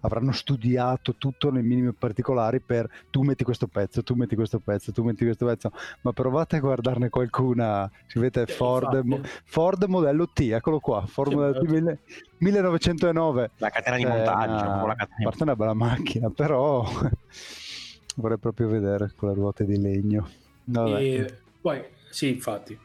avranno 0.03 0.31
studiato 0.31 1.15
tutto 1.15 1.51
nei 1.51 1.63
minimi 1.63 1.91
particolari 1.93 2.59
per 2.59 2.89
tu 3.09 3.21
metti 3.21 3.43
questo 3.43 3.67
pezzo, 3.67 4.03
tu 4.03 4.15
metti 4.15 4.35
questo 4.35 4.59
pezzo, 4.59 4.91
tu 4.91 5.03
metti 5.03 5.23
questo 5.23 5.45
pezzo, 5.45 5.71
ma 6.01 6.11
provate 6.11 6.57
a 6.57 6.59
guardarne 6.59 7.09
qualcuna, 7.09 7.89
si 8.07 8.19
vede 8.19 8.45
Ford, 8.45 9.01
mo, 9.03 9.21
Ford 9.45 9.83
modello 9.83 10.29
T, 10.29 10.41
eccolo 10.41 10.79
qua, 10.79 11.05
Ford 11.05 11.29
sì, 11.29 11.35
modello 11.35 11.65
T 11.65 11.99
1909. 12.37 13.51
La 13.57 13.69
catena 13.69 13.97
di 13.97 14.05
montaggio, 14.05 14.65
una, 14.65 14.85
la 14.85 14.95
catena. 14.95 15.19
a 15.19 15.23
parte 15.23 15.43
una 15.43 15.55
bella 15.55 15.73
macchina, 15.73 16.29
però 16.29 16.85
vorrei 18.15 18.37
proprio 18.37 18.67
vedere 18.67 19.13
con 19.15 19.29
le 19.29 19.35
ruote 19.35 19.65
di 19.65 19.79
legno. 19.79 20.29
E 20.65 21.39
poi, 21.61 21.81
sì, 22.09 22.29
infatti. 22.29 22.77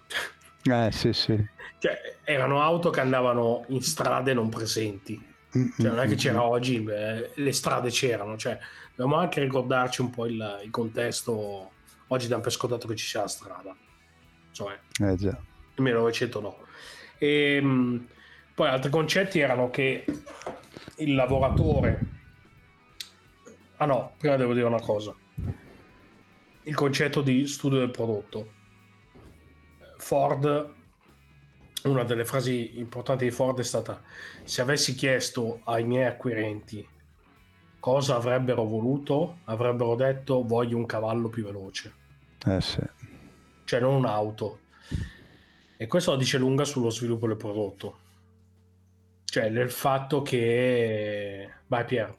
Eh, 0.65 0.91
sì, 0.93 1.13
sì. 1.13 1.37
Cioè, 1.79 2.17
erano 2.25 2.61
auto 2.61 2.91
che 2.91 3.01
andavano 3.01 3.65
in 3.69 3.83
strade 3.83 4.35
non 4.35 4.49
presenti 4.49 5.37
cioè, 5.51 5.89
non 5.91 5.99
è 5.99 6.07
che 6.07 6.15
c'era 6.15 6.43
oggi, 6.43 6.81
beh, 6.81 7.33
le 7.35 7.53
strade 7.53 7.91
c'erano, 7.91 8.37
cioè, 8.37 8.59
dobbiamo 8.95 9.21
anche 9.21 9.41
ricordarci 9.41 10.01
un 10.03 10.11
po' 10.11 10.27
il, 10.27 10.61
il 10.65 10.71
contesto. 10.71 11.73
Oggi 12.09 12.27
diamo 12.27 12.43
per 12.43 12.53
scontato 12.53 12.87
che 12.87 12.97
ci 12.97 13.07
sia 13.07 13.21
la 13.21 13.29
strada, 13.29 13.77
cioè, 14.53 14.79
eh 15.01 15.17
già. 15.17 15.31
nel 15.31 15.43
1900 15.77 16.41
no. 16.41 16.59
E, 17.19 17.55
ehm, 17.57 18.07
poi 18.55 18.69
altri 18.69 18.91
concetti 18.91 19.39
erano 19.39 19.71
che 19.71 20.05
il 20.97 21.15
lavoratore... 21.15 22.17
Ah 23.77 23.87
no, 23.87 24.15
prima 24.19 24.37
devo 24.37 24.53
dire 24.53 24.67
una 24.67 24.81
cosa. 24.81 25.15
Il 26.63 26.75
concetto 26.75 27.23
di 27.23 27.47
studio 27.47 27.79
del 27.79 27.91
prodotto. 27.91 28.53
Ford 29.99 30.75
una 31.85 32.05
delle 32.05 32.25
frasi 32.25 32.79
importanti 32.79 33.25
di 33.25 33.31
Ford 33.31 33.59
è 33.61 33.65
stata 33.65 34.03
se 34.45 34.61
avessi 34.61 34.95
chiesto 34.95 35.61
ai 35.65 35.85
miei 35.85 36.07
acquirenti 36.07 36.87
cosa 37.81 38.17
avrebbero 38.17 38.65
voluto, 38.65 39.39
avrebbero 39.45 39.95
detto 39.95 40.45
voglio 40.45 40.77
un 40.77 40.87
cavallo 40.87 41.29
più 41.29 41.45
veloce. 41.45 41.93
Eh 42.45 42.61
sì. 42.61 42.83
Cioè 43.65 43.81
non 43.81 43.95
un'auto. 43.95 44.61
E 45.77 45.87
questo 45.87 46.11
la 46.11 46.17
dice 46.17 46.39
lunga 46.39 46.65
sullo 46.65 46.91
sviluppo 46.91 47.27
del 47.27 47.37
prodotto. 47.37 47.99
Cioè 49.25 49.49
nel 49.49 49.71
fatto 49.71 50.23
che... 50.23 51.51
Vai 51.67 51.85
Pier. 51.85 52.17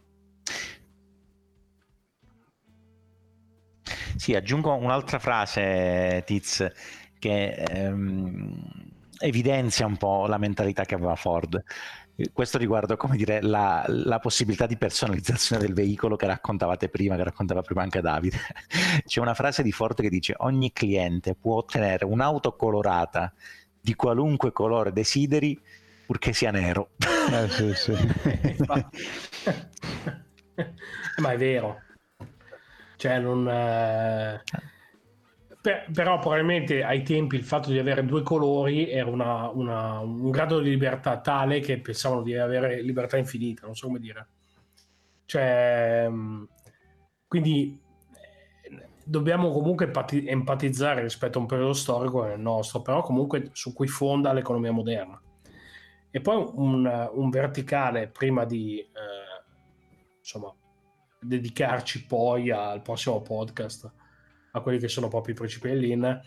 Sì, 4.15 4.35
aggiungo 4.35 4.73
un'altra 4.75 5.19
frase, 5.19 6.23
Tiz, 6.25 6.65
che... 7.19 7.51
Ehm 7.51 8.88
evidenzia 9.19 9.85
un 9.85 9.97
po' 9.97 10.25
la 10.27 10.37
mentalità 10.37 10.83
che 10.85 10.95
aveva 10.95 11.15
Ford. 11.15 11.61
Questo 12.33 12.57
riguardo, 12.57 12.97
come 12.97 13.15
dire, 13.15 13.41
la, 13.41 13.85
la, 13.87 14.19
possibilità 14.19 14.65
di 14.65 14.75
personalizzazione 14.75 15.61
del 15.61 15.73
veicolo 15.73 16.17
che 16.17 16.25
raccontavate 16.25 16.89
prima, 16.89 17.15
che 17.15 17.23
raccontava 17.23 17.61
prima 17.61 17.81
anche 17.81 18.01
Davide. 18.01 18.37
C'è 19.05 19.21
una 19.21 19.33
frase 19.33 19.63
di 19.63 19.71
Ford 19.71 20.01
che 20.01 20.09
dice: 20.09 20.33
Ogni 20.39 20.73
cliente 20.73 21.35
può 21.35 21.55
ottenere 21.57 22.03
un'auto 22.03 22.55
colorata 22.55 23.33
di 23.79 23.95
qualunque 23.95 24.51
colore 24.51 24.91
desideri, 24.91 25.57
purché 26.05 26.33
sia 26.33 26.51
nero. 26.51 26.89
Eh, 27.31 27.47
sì, 27.47 27.73
sì. 27.73 27.93
Ma 31.21 31.31
è 31.31 31.37
vero. 31.37 31.77
Cioè, 32.97 33.19
non. 33.19 33.47
Eh 33.47 34.41
per, 35.61 35.87
però 35.91 36.19
probabilmente 36.19 36.83
ai 36.83 37.03
tempi 37.03 37.35
il 37.35 37.43
fatto 37.43 37.69
di 37.69 37.79
avere 37.79 38.05
due 38.05 38.23
colori 38.23 38.89
era 38.89 39.09
una, 39.09 39.49
una, 39.49 39.99
un 39.99 40.29
grado 40.31 40.59
di 40.59 40.69
libertà 40.69 41.19
tale 41.19 41.59
che 41.59 41.79
pensavano 41.79 42.21
di 42.21 42.35
avere 42.35 42.81
libertà 42.81 43.17
infinita, 43.17 43.65
non 43.65 43.75
so 43.75 43.87
come 43.87 43.99
dire. 43.99 44.27
Cioè, 45.25 46.07
mm, 46.09 46.43
quindi 47.27 47.77
eh, 48.63 48.87
dobbiamo 49.03 49.51
comunque 49.51 49.91
empatizzare 50.25 51.01
rispetto 51.01 51.37
a 51.37 51.41
un 51.41 51.47
periodo 51.47 51.73
storico 51.73 52.25
il 52.25 52.39
nostro, 52.39 52.81
però 52.81 53.01
comunque 53.01 53.49
su 53.51 53.73
cui 53.73 53.87
fonda 53.87 54.31
l'economia 54.31 54.71
moderna. 54.71 55.21
E 56.11 56.21
poi 56.21 56.51
un, 56.55 57.09
un 57.13 57.29
verticale 57.29 58.07
prima 58.07 58.45
di 58.45 58.79
eh, 58.79 58.87
insomma 60.19 60.53
dedicarci 61.21 62.05
poi 62.05 62.49
al 62.49 62.81
prossimo 62.81 63.21
podcast 63.21 63.91
a 64.51 64.61
quelli 64.61 64.79
che 64.79 64.87
sono 64.87 65.07
proprio 65.07 65.33
i 65.33 65.37
principi 65.37 65.69
dell'IN, 65.69 66.21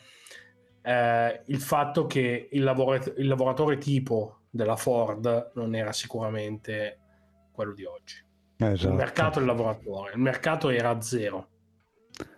eh, 0.82 1.42
il 1.46 1.60
fatto 1.60 2.06
che 2.06 2.48
il, 2.50 2.62
lavor- 2.62 3.14
il 3.16 3.26
lavoratore 3.26 3.78
tipo 3.78 4.40
della 4.50 4.76
Ford 4.76 5.52
non 5.54 5.74
era 5.74 5.92
sicuramente 5.92 6.98
quello 7.52 7.72
di 7.72 7.84
oggi. 7.84 8.30
Esatto. 8.56 8.88
Il 8.88 8.94
mercato 8.94 9.38
del 9.38 9.48
lavoratore, 9.48 10.12
il 10.12 10.20
mercato 10.20 10.68
era 10.68 11.00
zero, 11.00 11.48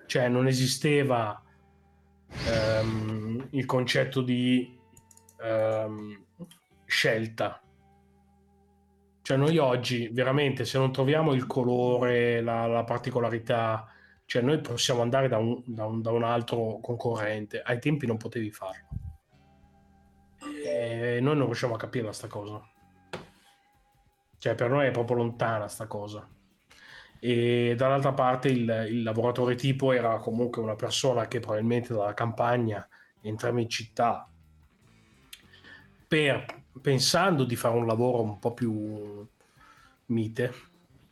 cioè 0.07 0.29
non 0.29 0.47
esisteva 0.47 1.43
ehm, 2.47 3.49
il 3.51 3.67
concetto 3.67 4.23
di 4.23 4.79
ehm, 5.43 6.25
scelta. 6.87 7.61
Cioè 9.23 9.37
noi 9.39 9.57
oggi 9.57 10.09
veramente 10.13 10.65
se 10.65 10.79
non 10.79 10.93
troviamo 10.93 11.33
il 11.33 11.47
colore, 11.47 12.43
la, 12.43 12.67
la 12.67 12.85
particolarità, 12.85 13.87
cioè 14.27 14.43
noi 14.43 14.61
possiamo 14.61 15.03
andare 15.03 15.29
da 15.29 15.39
un, 15.39 15.63
da 15.67 15.87
un, 15.87 16.01
da 16.03 16.11
un 16.11 16.25
altro 16.25 16.79
concorrente, 16.81 17.61
ai 17.61 17.79
tempi 17.79 18.07
non 18.07 18.17
potevi 18.17 18.51
farlo. 18.51 18.89
E 20.65 21.19
noi 21.21 21.37
non 21.37 21.47
riusciamo 21.47 21.75
a 21.75 21.79
capire 21.79 22.13
sta 22.13 22.27
cosa. 22.27 22.63
Cioè 24.39 24.55
per 24.55 24.71
noi 24.71 24.87
è 24.87 24.91
proprio 24.91 25.17
lontana 25.17 25.69
sta 25.69 25.87
cosa. 25.87 26.29
E 27.21 27.75
dall'altra 27.77 28.13
parte 28.13 28.49
il, 28.49 28.87
il 28.89 29.03
lavoratore 29.03 29.55
tipo 29.55 29.93
era 29.93 30.19
comunque 30.19 30.61
una 30.61 30.77
persona 30.77 31.27
che 31.27 31.41
probabilmente 31.41 31.95
dalla 31.95 32.13
campagna 32.13 32.87
entrava 33.21 33.61
in 33.61 33.69
città 33.69 34.29
per, 36.07 36.45
pensando 36.81 37.45
di 37.45 37.57
fare 37.57 37.77
un 37.77 37.87
lavoro 37.87 38.23
un 38.23 38.39
po' 38.39 38.53
più 38.53 39.27
mite 40.07 40.55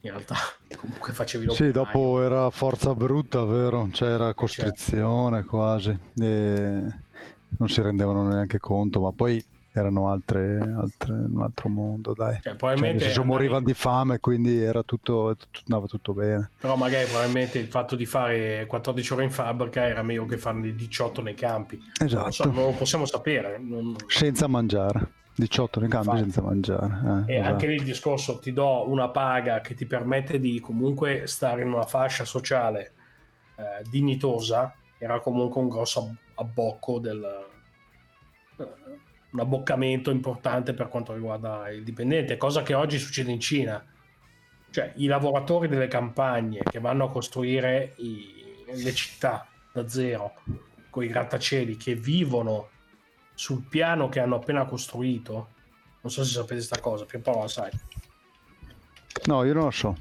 in 0.03 0.11
realtà 0.11 0.37
comunque 0.77 1.12
facevi 1.12 1.47
lo 1.47 1.55
Sì, 1.55 1.71
dopo 1.71 2.23
era 2.23 2.51
forza 2.51 2.95
brutta, 2.95 3.45
vero? 3.45 3.88
C'era 3.93 4.35
costrizione 4.35 5.37
certo. 5.37 5.51
quasi 5.51 5.99
e 6.21 6.83
non 7.59 7.69
si 7.69 7.83
rendevano 7.83 8.27
neanche 8.29 8.59
conto, 8.59 9.01
ma 9.01 9.12
poi 9.12 9.45
erano 9.75 10.11
altre, 10.11 10.59
altre 10.59 11.12
un 11.12 11.41
altro 11.41 11.69
mondo, 11.69 12.12
dai. 12.15 12.38
Cioè, 12.43 12.55
probabilmente 12.57 13.11
cioè, 13.11 13.25
morivano 13.25 13.65
di 13.65 13.75
fame, 13.75 14.21
quindi 14.21 14.61
era 14.61 14.83
tutto, 14.83 15.35
andava 15.65 15.87
tutto 15.87 16.12
bene. 16.12 16.51
Però 16.61 16.77
magari 16.77 17.07
probabilmente 17.07 17.59
il 17.59 17.69
fatto 17.69 17.97
di 17.97 18.05
fare 18.05 18.67
14 18.67 19.12
ore 19.15 19.25
in 19.25 19.31
fabbrica 19.31 19.87
era 19.87 20.03
meglio 20.03 20.27
che 20.27 20.37
farne 20.37 20.75
18 20.75 21.23
nei 21.23 21.35
campi. 21.35 21.83
Esatto. 22.01 22.45
Non 22.51 22.65
lo 22.67 22.71
possiamo 22.73 23.07
sapere. 23.07 23.59
Non... 23.59 23.97
Senza 24.09 24.47
mangiare. 24.47 25.21
18 25.35 25.81
nei 25.81 25.88
campi 25.88 26.18
senza 26.18 26.42
mangiare. 26.42 27.25
Eh, 27.27 27.33
e 27.33 27.37
esatto. 27.37 27.53
anche 27.53 27.66
lì 27.66 27.75
il 27.75 27.85
discorso 27.85 28.38
ti 28.38 28.53
do 28.53 28.88
una 28.88 29.09
paga 29.09 29.61
che 29.61 29.75
ti 29.75 29.87
permette 29.87 30.38
di 30.38 30.61
comunque 30.61 31.27
stare 31.27 31.62
in 31.62 31.73
una 31.73 31.87
fascia 31.87 32.25
sociale 32.25 32.92
eh, 33.57 33.85
dignitosa, 33.88 34.75
era 34.99 35.21
comunque 35.21 35.61
un 35.61 35.68
grosso 35.68 36.16
abbocco 36.35 36.99
del 36.99 37.51
un 39.33 39.40
abboccamento 39.40 40.11
importante 40.11 40.75
per 40.75 40.88
quanto 40.88 41.14
riguarda 41.14 41.71
il 41.71 41.83
dipendente, 41.83 42.37
cosa 42.37 42.62
che 42.62 42.75
oggi 42.75 42.99
succede 42.99 43.33
in 43.33 43.40
Cina. 43.40 43.85
Cioè 44.71 44.92
i 44.97 45.07
lavoratori 45.07 45.68
delle 45.68 45.88
campagne 45.88 46.61
che 46.62 46.81
vanno 46.81 47.05
a 47.05 47.11
costruire 47.11 47.95
i, 47.97 48.64
le 48.66 48.92
città 48.95 49.47
da 49.73 49.88
zero, 49.88 50.35
con 50.90 51.05
i 51.05 51.09
grattacieli, 51.09 51.77
che 51.77 51.95
vivono 51.95 52.68
sul 53.35 53.62
piano 53.62 54.09
che 54.09 54.21
hanno 54.21 54.37
appena 54.37 54.64
costruito. 54.64 55.51
Non 56.01 56.11
so 56.11 56.25
se 56.25 56.33
sapete 56.33 56.55
questa 56.55 56.81
cosa, 56.81 57.05
Pierpaolo 57.05 57.42
la 57.42 57.49
sai. 57.49 57.71
No, 59.25 59.45
io 59.45 59.53
non 59.53 59.64
lo 59.64 59.71
so. 59.71 59.97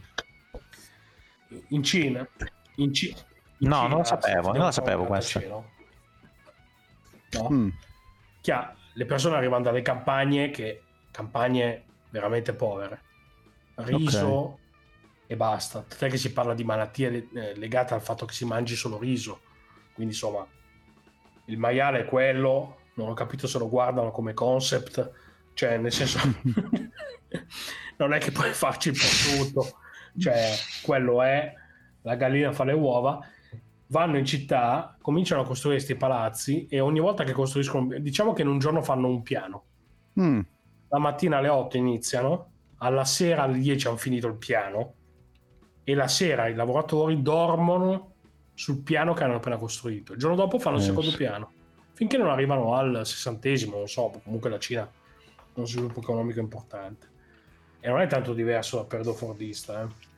In 1.69 1.83
Cina, 1.83 2.27
in 2.75 2.93
Ci- 2.93 3.15
in 3.57 3.69
No, 3.69 3.75
Cina, 3.75 3.87
non 3.87 3.97
lo 3.99 4.03
sapevo, 4.03 4.51
non 4.53 4.63
la 4.63 4.71
sapevo 4.71 5.05
questa. 5.05 5.39
No? 5.41 5.69
Mm. 7.51 7.69
Chiaro, 8.41 8.75
le 8.93 9.05
persone 9.05 9.35
arrivano 9.35 9.63
dalle 9.63 9.81
campagne 9.81 10.49
che 10.49 10.83
campagne 11.11 11.85
veramente 12.09 12.53
povere. 12.53 13.01
Riso 13.75 14.59
e 15.27 15.35
basta. 15.35 15.81
Tant'è 15.81 16.09
che 16.09 16.17
si 16.17 16.33
parla 16.33 16.53
di 16.53 16.63
malattie 16.63 17.29
eh, 17.33 17.55
legate 17.55 17.93
al 17.93 18.01
fatto 18.01 18.25
che 18.25 18.33
si 18.33 18.45
mangi 18.45 18.75
solo 18.75 18.97
riso. 18.97 19.41
Quindi 19.93 20.13
insomma, 20.13 20.45
il 21.45 21.57
maiale 21.57 22.01
è 22.01 22.05
quello, 22.05 22.80
non 23.01 23.11
ho 23.11 23.13
capito 23.13 23.47
se 23.47 23.57
lo 23.57 23.67
guardano 23.67 24.11
come 24.11 24.33
concept, 24.33 25.11
cioè 25.53 25.77
nel 25.77 25.91
senso 25.91 26.19
non 27.97 28.13
è 28.13 28.19
che 28.19 28.31
puoi 28.31 28.51
farci 28.53 28.89
il 28.89 28.95
prosciutto, 28.95 29.77
cioè 30.17 30.51
quello 30.83 31.21
è, 31.21 31.53
la 32.03 32.15
gallina 32.15 32.51
fa 32.51 32.63
le 32.63 32.73
uova, 32.73 33.19
vanno 33.87 34.17
in 34.17 34.25
città, 34.25 34.95
cominciano 35.01 35.41
a 35.41 35.45
costruire 35.45 35.77
questi 35.77 35.97
palazzi 35.97 36.65
e 36.67 36.79
ogni 36.79 36.99
volta 36.99 37.23
che 37.23 37.33
costruiscono, 37.33 37.99
diciamo 37.99 38.33
che 38.33 38.41
in 38.41 38.47
un 38.47 38.59
giorno 38.59 38.81
fanno 38.81 39.07
un 39.07 39.21
piano, 39.21 39.65
Mm. 40.19 40.41
la 40.89 40.99
mattina 40.99 41.37
alle 41.37 41.47
8 41.47 41.77
iniziano, 41.77 42.49
alla 42.79 43.05
sera 43.05 43.43
alle 43.43 43.59
10 43.59 43.87
hanno 43.87 43.95
finito 43.97 44.27
il 44.27 44.35
piano 44.35 44.93
e 45.83 45.93
la 45.93 46.07
sera 46.09 46.47
i 46.47 46.53
lavoratori 46.53 47.21
dormono 47.21 48.09
sul 48.53 48.81
piano 48.81 49.13
che 49.13 49.23
hanno 49.23 49.35
appena 49.35 49.55
costruito. 49.57 50.11
Il 50.13 50.19
giorno 50.19 50.35
dopo 50.35 50.59
fanno 50.59 50.75
il 50.75 50.81
Eh, 50.81 50.85
secondo 50.85 51.11
piano, 51.15 51.51
finché 51.93 52.17
non 52.17 52.29
arrivano 52.29 52.75
al 52.75 53.05
sessantesimo, 53.05 53.77
non 53.77 53.87
so, 53.87 54.11
comunque 54.23 54.49
la 54.49 54.59
Cina 54.59 54.81
ha 54.81 54.89
uno 55.53 55.65
sviluppo 55.65 55.99
economico 55.99 56.39
importante. 56.39 57.09
E 57.79 57.89
non 57.89 57.99
è 57.99 58.07
tanto 58.07 58.33
diverso 58.33 58.77
dal 58.77 58.87
periodo 58.87 59.13
fordista. 59.13 59.81
eh. 59.81 60.09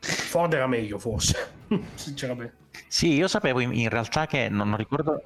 Ford 0.00 0.52
era 0.52 0.66
meglio 0.66 0.98
forse, 0.98 1.52
sinceramente. 1.94 2.66
Sì, 2.86 3.14
io 3.14 3.28
sapevo 3.28 3.60
in, 3.60 3.88
realtà 3.88 4.26
che 4.26 4.48
non, 4.48 4.68
non 4.68 4.78
ricordo, 4.78 5.20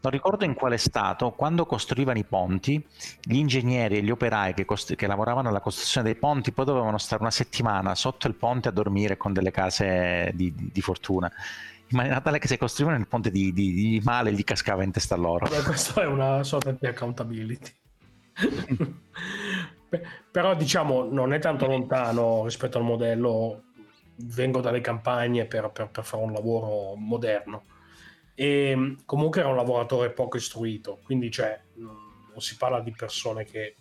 non 0.00 0.12
ricordo 0.12 0.44
in 0.44 0.54
quale 0.54 0.78
stato, 0.78 1.32
quando 1.32 1.66
costruivano 1.66 2.18
i 2.18 2.24
ponti, 2.24 2.84
gli 3.22 3.36
ingegneri 3.36 3.98
e 3.98 4.02
gli 4.02 4.10
operai 4.10 4.54
che, 4.54 4.64
costru- 4.64 4.96
che 4.96 5.06
lavoravano 5.06 5.48
alla 5.48 5.60
costruzione 5.60 6.10
dei 6.10 6.18
ponti 6.18 6.52
poi 6.52 6.64
dovevano 6.64 6.98
stare 6.98 7.22
una 7.22 7.30
settimana 7.30 7.94
sotto 7.94 8.26
il 8.26 8.34
ponte 8.34 8.68
a 8.68 8.72
dormire 8.72 9.16
con 9.16 9.32
delle 9.32 9.50
case 9.50 10.32
di, 10.34 10.52
di- 10.54 10.70
di 10.72 10.80
fortuna, 10.80 11.30
in 11.88 11.96
maniera 11.96 12.20
tale 12.20 12.38
che 12.38 12.48
se 12.48 12.58
costruivano 12.58 12.98
il 12.98 13.06
ponte 13.06 13.30
di, 13.30 13.52
di- 13.52 13.72
di 13.72 14.00
male 14.04 14.32
gli 14.32 14.42
cascava 14.44 14.82
in 14.82 14.90
testa 14.90 15.14
loro. 15.16 15.46
Vabbè, 15.46 15.62
questo 15.62 16.00
è 16.00 16.06
una 16.06 16.42
sorta 16.42 16.72
di 16.72 16.86
accountability. 16.86 17.72
Pe- 19.88 20.02
Però 20.30 20.54
diciamo 20.54 21.04
non 21.04 21.32
è 21.32 21.38
tanto 21.38 21.66
lontano 21.66 22.44
rispetto 22.44 22.78
al 22.78 22.84
modello 22.84 23.62
vengo 24.16 24.60
dalle 24.60 24.80
campagne 24.80 25.46
per, 25.46 25.70
per- 25.70 25.90
per 25.90 26.04
fare 26.04 26.22
un 26.24 26.32
lavoro 26.32 26.94
moderno 26.96 27.64
e 28.34 28.74
mh, 28.74 29.04
comunque 29.04 29.40
era 29.40 29.50
un 29.50 29.56
lavoratore 29.56 30.10
poco 30.10 30.36
istruito 30.38 31.00
quindi 31.04 31.30
cioè 31.30 31.58
mh, 31.74 31.82
non 31.84 32.40
si 32.40 32.56
parla 32.56 32.80
di 32.80 32.92
persone 32.92 33.44
che 33.44 33.76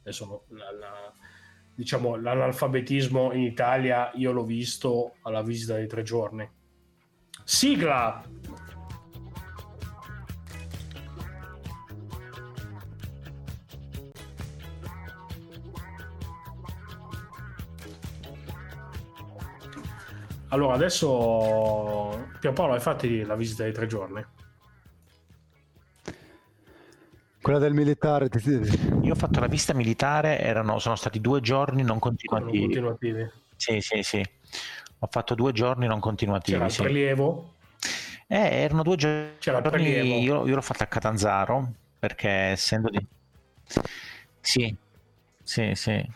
adesso 0.00 0.44
la- 0.48 0.72
la- 0.72 1.12
diciamo 1.74 2.16
l'analfabetismo 2.16 3.32
in 3.32 3.42
Italia 3.42 4.10
io 4.14 4.32
l'ho 4.32 4.44
visto 4.44 5.14
alla 5.22 5.42
visita 5.42 5.74
dei 5.74 5.86
tre 5.88 6.02
giorni 6.02 6.48
sigla 7.44 8.22
Allora, 20.52 20.74
adesso 20.74 22.28
Pierpaolo, 22.38 22.74
hai 22.74 22.80
fatto 22.80 23.06
la 23.24 23.34
visita 23.36 23.62
dei 23.62 23.72
tre 23.72 23.86
giorni? 23.86 24.22
Quella 27.40 27.58
del 27.58 27.72
militare. 27.72 28.28
Io 29.02 29.12
ho 29.12 29.16
fatto 29.16 29.40
la 29.40 29.46
visita 29.46 29.72
militare, 29.72 30.38
erano, 30.40 30.78
sono 30.78 30.94
stati 30.94 31.22
due 31.22 31.40
giorni 31.40 31.82
non 31.82 31.98
continuativi. 31.98 32.60
continuativi? 32.60 33.30
Sì, 33.56 33.80
sì, 33.80 34.02
sì. 34.02 34.22
Ho 35.04 35.08
fatto 35.10 35.34
due 35.34 35.50
giorni 35.50 35.88
non 35.88 35.98
continuativi. 35.98 36.52
C'era 36.52 36.66
il 36.66 36.72
sì. 36.72 36.82
prelievo? 36.82 37.54
Eh, 38.28 38.36
erano 38.36 38.84
due 38.84 38.94
giorni. 38.96 39.32
C'era 39.38 39.58
il 39.58 39.64
prelievo. 39.64 40.14
Io, 40.20 40.46
io 40.46 40.54
l'ho 40.54 40.60
fatta 40.60 40.84
a 40.84 40.86
Catanzaro 40.86 41.72
perché 41.98 42.28
essendo 42.28 42.88
di. 42.88 43.04
Sì, 44.40 44.74
sì, 45.42 45.72
sì. 45.74 46.08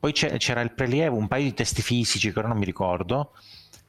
Poi 0.00 0.12
c'era 0.12 0.62
il 0.62 0.72
prelievo, 0.72 1.16
un 1.16 1.28
paio 1.28 1.44
di 1.44 1.52
test 1.52 1.78
fisici 1.82 2.32
che 2.32 2.38
ora 2.38 2.48
non 2.48 2.56
mi 2.56 2.64
ricordo, 2.64 3.32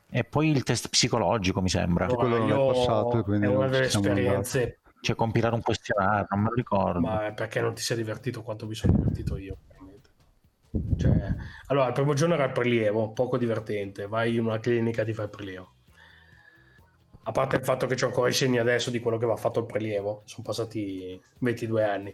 e 0.09 0.25
poi 0.25 0.49
il 0.49 0.63
test 0.63 0.89
psicologico, 0.89 1.61
mi 1.61 1.69
sembra. 1.69 2.05
Allora, 2.05 2.19
quello 2.19 2.37
non 2.37 2.49
è 2.49 2.53
io- 2.53 2.67
passato, 2.67 3.23
quindi 3.23 3.45
è 3.45 3.49
una 3.49 3.57
non 3.59 3.67
ci 3.67 3.71
delle 3.79 3.89
siamo 3.89 4.07
esperienze, 4.07 4.79
Cioè, 4.99 5.15
compilare 5.15 5.55
un 5.55 5.61
questionario, 5.61 6.27
non 6.31 6.39
me 6.41 6.49
lo 6.49 6.55
ricordo. 6.55 6.99
ma 6.99 7.27
è 7.27 7.33
perché 7.33 7.61
non 7.61 7.73
ti 7.73 7.81
sei 7.81 7.95
divertito 7.95 8.41
quanto 8.43 8.67
mi 8.67 8.75
sono 8.75 8.91
divertito 8.91 9.37
io. 9.37 9.57
Cioè, 10.97 11.35
allora, 11.67 11.87
il 11.87 11.93
primo 11.93 12.13
giorno 12.13 12.33
era 12.35 12.45
il 12.45 12.51
prelievo, 12.51 13.11
poco 13.11 13.37
divertente. 13.37 14.07
Vai 14.07 14.35
in 14.35 14.45
una 14.45 14.59
clinica 14.59 15.01
e 15.01 15.05
ti 15.05 15.13
fai 15.13 15.25
il 15.25 15.31
prelievo. 15.31 15.71
A 17.23 17.31
parte 17.31 17.57
il 17.57 17.63
fatto 17.63 17.87
che 17.87 17.95
c'ho 17.95 18.05
ancora 18.05 18.29
i 18.29 18.33
segni 18.33 18.57
adesso 18.57 18.89
di 18.89 18.99
quello 19.01 19.17
che 19.17 19.25
va 19.25 19.35
fatto 19.35 19.59
il 19.59 19.65
prelievo, 19.65 20.21
sono 20.25 20.43
passati 20.45 21.21
22 21.39 21.83
anni. 21.83 22.13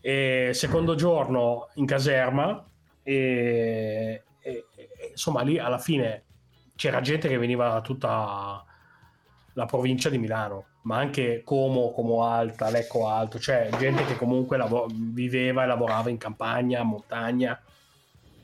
E 0.00 0.50
secondo 0.54 0.94
giorno 0.96 1.68
in 1.74 1.86
caserma, 1.86 2.64
e, 3.02 4.24
e- 4.40 4.66
e, 4.74 4.88
insomma, 5.10 5.42
lì 5.42 5.58
alla 5.58 5.78
fine 5.78 6.24
c'era 6.74 7.00
gente 7.00 7.28
che 7.28 7.38
veniva 7.38 7.68
da 7.68 7.80
tutta 7.80 8.64
la 9.54 9.66
provincia 9.66 10.08
di 10.08 10.18
Milano, 10.18 10.66
ma 10.82 10.96
anche 10.98 11.42
Como, 11.44 11.92
Como 11.92 12.24
Alta, 12.24 12.70
Lecco 12.70 13.06
Alto, 13.06 13.38
cioè 13.38 13.68
gente 13.78 14.04
che 14.04 14.16
comunque 14.16 14.56
lavo- 14.56 14.88
viveva 14.90 15.62
e 15.62 15.66
lavorava 15.66 16.10
in 16.10 16.16
campagna, 16.18 16.82
montagna, 16.82 17.60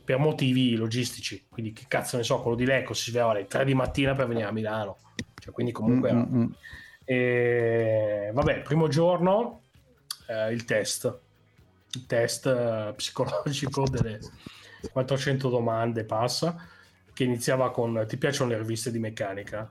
per 0.07 0.19
motivi 0.19 0.77
logistici. 0.77 1.47
Quindi 1.51 1.73
che 1.73 1.85
cazzo 1.89 2.17
ne 2.17 2.23
so, 2.23 2.41
quello 2.41 2.57
di 2.57 2.65
Lecco 2.65 2.95
si 2.95 3.11
svegliava 3.11 3.33
alle 3.33 3.47
3 3.47 3.65
di 3.65 3.75
mattina 3.75 4.15
per 4.15 4.29
venire 4.29 4.47
a 4.47 4.53
Milano. 4.53 4.97
Cioè, 5.39 5.53
quindi 5.53 5.73
comunque 5.73 6.09
era- 6.11 6.19
Mm, 6.21 6.35
mm, 6.35 6.41
mm. 6.43 6.51
e, 7.05 8.31
vabbè, 8.33 8.63
primo 8.63 8.87
giorno 8.89 9.63
eh, 10.29 10.53
il 10.53 10.65
test, 10.65 11.19
il 11.93 12.07
test 12.07 12.47
eh, 12.47 12.93
psicologico 12.97 13.83
delle 13.89 14.21
400 14.93 15.49
domande 15.49 16.05
passa, 16.05 16.57
che 17.13 17.25
iniziava 17.25 17.71
con 17.73 18.05
ti 18.07 18.17
piacciono 18.17 18.51
le 18.51 18.59
riviste 18.59 18.91
di 18.93 18.99
meccanica? 19.01 19.71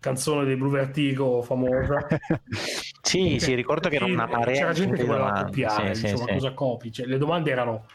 Canzone 0.00 0.44
dei 0.44 0.56
Blue 0.56 0.70
Vertigo 0.70 1.42
famosa. 1.42 2.06
Sì, 3.06 3.38
sì, 3.38 3.54
ricordo 3.54 3.88
che 3.88 3.94
era 3.94 4.04
una 4.04 4.26
marea 4.26 4.56
C'era 4.56 4.72
gente 4.72 4.96
di 4.96 5.00
che 5.02 5.04
voleva 5.06 5.26
domande. 5.26 5.44
copiare, 5.44 5.94
Sì, 5.94 6.00
sì, 6.00 6.10
insomma, 6.10 6.26
sì. 6.26 6.32
cosa 6.34 6.54
copi? 6.54 6.92
Cioè, 6.92 7.06
le 7.06 7.18
domande 7.18 7.50
erano 7.52 7.86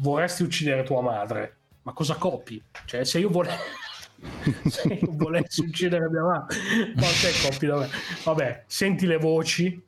vorresti 0.00 0.42
uccidere 0.42 0.82
tua 0.82 1.00
madre? 1.00 1.56
Ma 1.82 1.92
cosa 1.92 2.14
copi? 2.16 2.62
Cioè, 2.84 3.04
se 3.04 3.18
io 3.18 3.30
volevo... 3.30 3.56
se 4.68 4.88
io 4.88 5.08
volessi 5.12 5.62
uccidere 5.62 6.08
mia 6.10 6.22
madre, 6.22 6.56
ma 6.94 7.06
te 7.06 7.48
copi 7.48 7.66
da 7.66 7.78
me. 7.78 7.88
Vabbè, 8.24 8.64
senti 8.66 9.06
le 9.06 9.16
voci, 9.16 9.82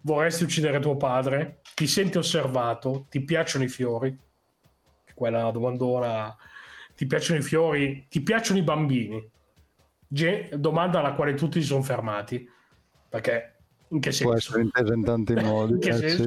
vorresti 0.00 0.44
uccidere 0.44 0.80
tuo 0.80 0.96
padre, 0.96 1.60
ti 1.74 1.86
senti 1.86 2.18
osservato, 2.18 3.06
ti 3.08 3.22
piacciono 3.22 3.64
i 3.64 3.68
fiori, 3.68 4.16
quella 5.14 5.38
è 5.38 5.42
una 5.42 5.50
domandona, 5.52 6.36
ti 6.96 7.06
piacciono 7.06 7.38
i 7.38 7.42
fiori, 7.42 8.06
ti 8.08 8.20
piacciono 8.22 8.58
i 8.58 8.62
bambini? 8.62 9.30
Ge- 10.06 10.50
domanda 10.56 10.98
alla 10.98 11.14
quale 11.14 11.34
tutti 11.34 11.60
si 11.60 11.66
sono 11.66 11.82
fermati, 11.82 12.48
perché 13.08 13.54
in 13.88 14.00
che 14.00 14.10
Può 14.10 14.32
senso? 14.32 14.34
essere 14.34 14.62
inteso 14.62 14.92
in 14.92 15.04
tanti 15.04 15.34
modi. 15.34 15.72
In 15.74 15.78
che 15.78 15.88
eh, 15.90 16.08
sì. 16.08 16.26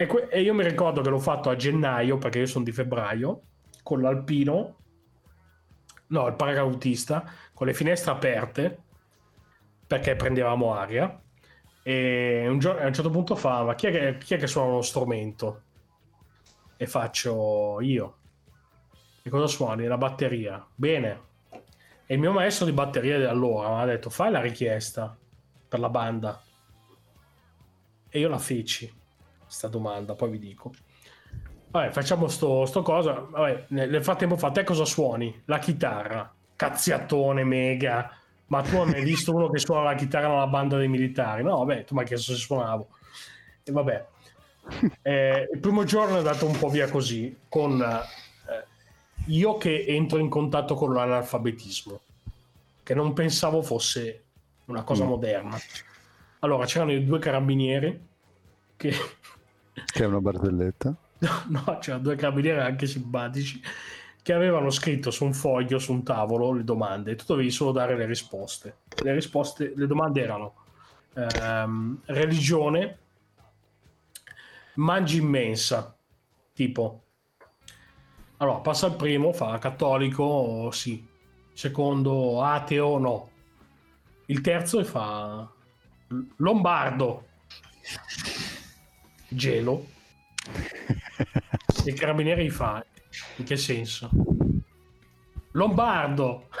E, 0.00 0.06
que- 0.06 0.28
e 0.30 0.42
io 0.42 0.54
mi 0.54 0.62
ricordo 0.62 1.00
che 1.00 1.08
l'ho 1.08 1.18
fatto 1.18 1.50
a 1.50 1.56
gennaio, 1.56 2.18
perché 2.18 2.38
io 2.38 2.46
sono 2.46 2.62
di 2.64 2.70
febbraio, 2.70 3.40
con 3.82 4.00
l'alpino, 4.00 4.76
no, 6.06 6.26
il 6.28 6.34
paracadutista, 6.34 7.28
con 7.52 7.66
le 7.66 7.74
finestre 7.74 8.12
aperte, 8.12 8.82
perché 9.84 10.14
prendevamo 10.14 10.72
aria. 10.72 11.20
E 11.82 12.46
un 12.46 12.60
giorno, 12.60 12.82
a 12.82 12.86
un 12.86 12.92
certo 12.92 13.10
punto 13.10 13.34
fa, 13.34 13.64
ma 13.64 13.74
chi 13.74 13.88
è 13.88 13.90
che, 13.90 14.18
chi 14.18 14.34
è 14.34 14.38
che 14.38 14.46
suona 14.46 14.70
uno 14.70 14.82
strumento? 14.82 15.62
E 16.76 16.86
faccio 16.86 17.80
io. 17.80 18.16
E 19.20 19.30
cosa 19.30 19.48
suoni? 19.48 19.84
La 19.86 19.98
batteria. 19.98 20.64
Bene. 20.76 21.26
E 22.06 22.14
il 22.14 22.20
mio 22.20 22.30
maestro 22.30 22.66
di 22.66 22.72
batteria 22.72 23.18
di 23.18 23.24
allora 23.24 23.68
mi 23.70 23.82
ha 23.82 23.84
detto, 23.84 24.10
fai 24.10 24.30
la 24.30 24.40
richiesta 24.40 25.18
per 25.68 25.80
la 25.80 25.88
banda. 25.88 26.40
E 28.08 28.18
io 28.20 28.28
la 28.28 28.38
feci, 28.38 28.97
questa 29.48 29.68
domanda, 29.68 30.14
poi 30.14 30.30
vi 30.30 30.38
dico. 30.38 30.72
Vabbè, 31.70 31.90
facciamo 31.90 32.28
sto, 32.28 32.66
sto 32.66 32.82
cosa. 32.82 33.26
Vabbè, 33.30 33.64
nel, 33.68 34.04
frattempo 34.04 34.36
fa 34.36 34.50
te 34.50 34.62
cosa 34.62 34.84
suoni? 34.84 35.42
La 35.46 35.58
chitarra, 35.58 36.30
cazziatone 36.54 37.44
mega, 37.44 38.12
Ma 38.48 38.62
tu 38.62 38.76
hai 38.76 38.90
mai 38.90 39.04
visto 39.04 39.34
uno 39.34 39.50
che 39.50 39.58
suona 39.58 39.82
la 39.82 39.94
chitarra 39.94 40.28
nella 40.28 40.46
banda 40.46 40.76
dei 40.76 40.88
militari? 40.88 41.42
No, 41.42 41.58
vabbè, 41.58 41.84
tu 41.84 41.94
mi 41.94 42.00
hai 42.00 42.06
chiesto 42.06 42.32
se 42.32 42.38
suonavo. 42.38 42.88
E 43.64 43.72
vabbè. 43.72 44.06
Eh, 45.00 45.48
il 45.50 45.60
primo 45.60 45.84
giorno 45.84 46.16
è 46.16 46.18
andato 46.18 46.44
un 46.44 46.58
po' 46.58 46.68
via 46.68 46.90
così, 46.90 47.34
con 47.48 47.80
eh, 47.80 48.64
io 49.28 49.56
che 49.56 49.86
entro 49.86 50.18
in 50.18 50.28
contatto 50.28 50.74
con 50.74 50.92
l'analfabetismo, 50.92 52.00
che 52.82 52.94
non 52.94 53.14
pensavo 53.14 53.62
fosse 53.62 54.24
una 54.66 54.82
cosa 54.82 55.04
mm. 55.04 55.08
moderna. 55.08 55.58
Allora, 56.40 56.66
c'erano 56.66 56.92
i 56.92 57.02
due 57.02 57.18
carabinieri 57.18 58.06
che... 58.76 58.92
Che 59.86 60.02
è 60.02 60.06
una 60.06 60.20
barzelletta. 60.20 60.94
No, 61.20 61.42
no, 61.48 61.78
c'erano 61.80 62.04
due 62.04 62.14
carabinieri 62.14 62.60
anche 62.60 62.86
simpatici 62.86 63.60
che 64.22 64.32
avevano 64.32 64.70
scritto 64.70 65.10
su 65.10 65.24
un 65.24 65.32
foglio, 65.32 65.80
su 65.80 65.92
un 65.92 66.04
tavolo, 66.04 66.52
le 66.52 66.62
domande 66.62 67.10
e 67.10 67.14
tu 67.16 67.24
dovevi 67.26 67.50
solo 67.50 67.72
dare 67.72 67.96
le 67.96 68.06
risposte. 68.06 68.76
Le 69.02 69.14
risposte, 69.14 69.72
le 69.74 69.86
domande 69.88 70.20
erano 70.22 70.54
ehm, 71.14 72.02
religione, 72.04 72.98
mangi 74.74 75.16
immensa, 75.18 75.96
tipo. 76.52 77.02
Allora, 78.36 78.58
passa 78.58 78.86
il 78.86 78.94
primo, 78.94 79.32
fa 79.32 79.58
cattolico, 79.58 80.70
sì. 80.70 81.04
Secondo, 81.52 82.42
ateo, 82.42 82.98
no. 82.98 83.30
Il 84.26 84.40
terzo 84.40 84.84
fa 84.84 85.50
lombardo, 86.36 87.26
gelo. 89.28 89.86
Il 91.84 91.94
carabinieri 91.94 92.50
fa 92.50 92.84
in 93.36 93.44
che 93.44 93.56
senso? 93.56 94.10
Lombardo. 95.52 96.48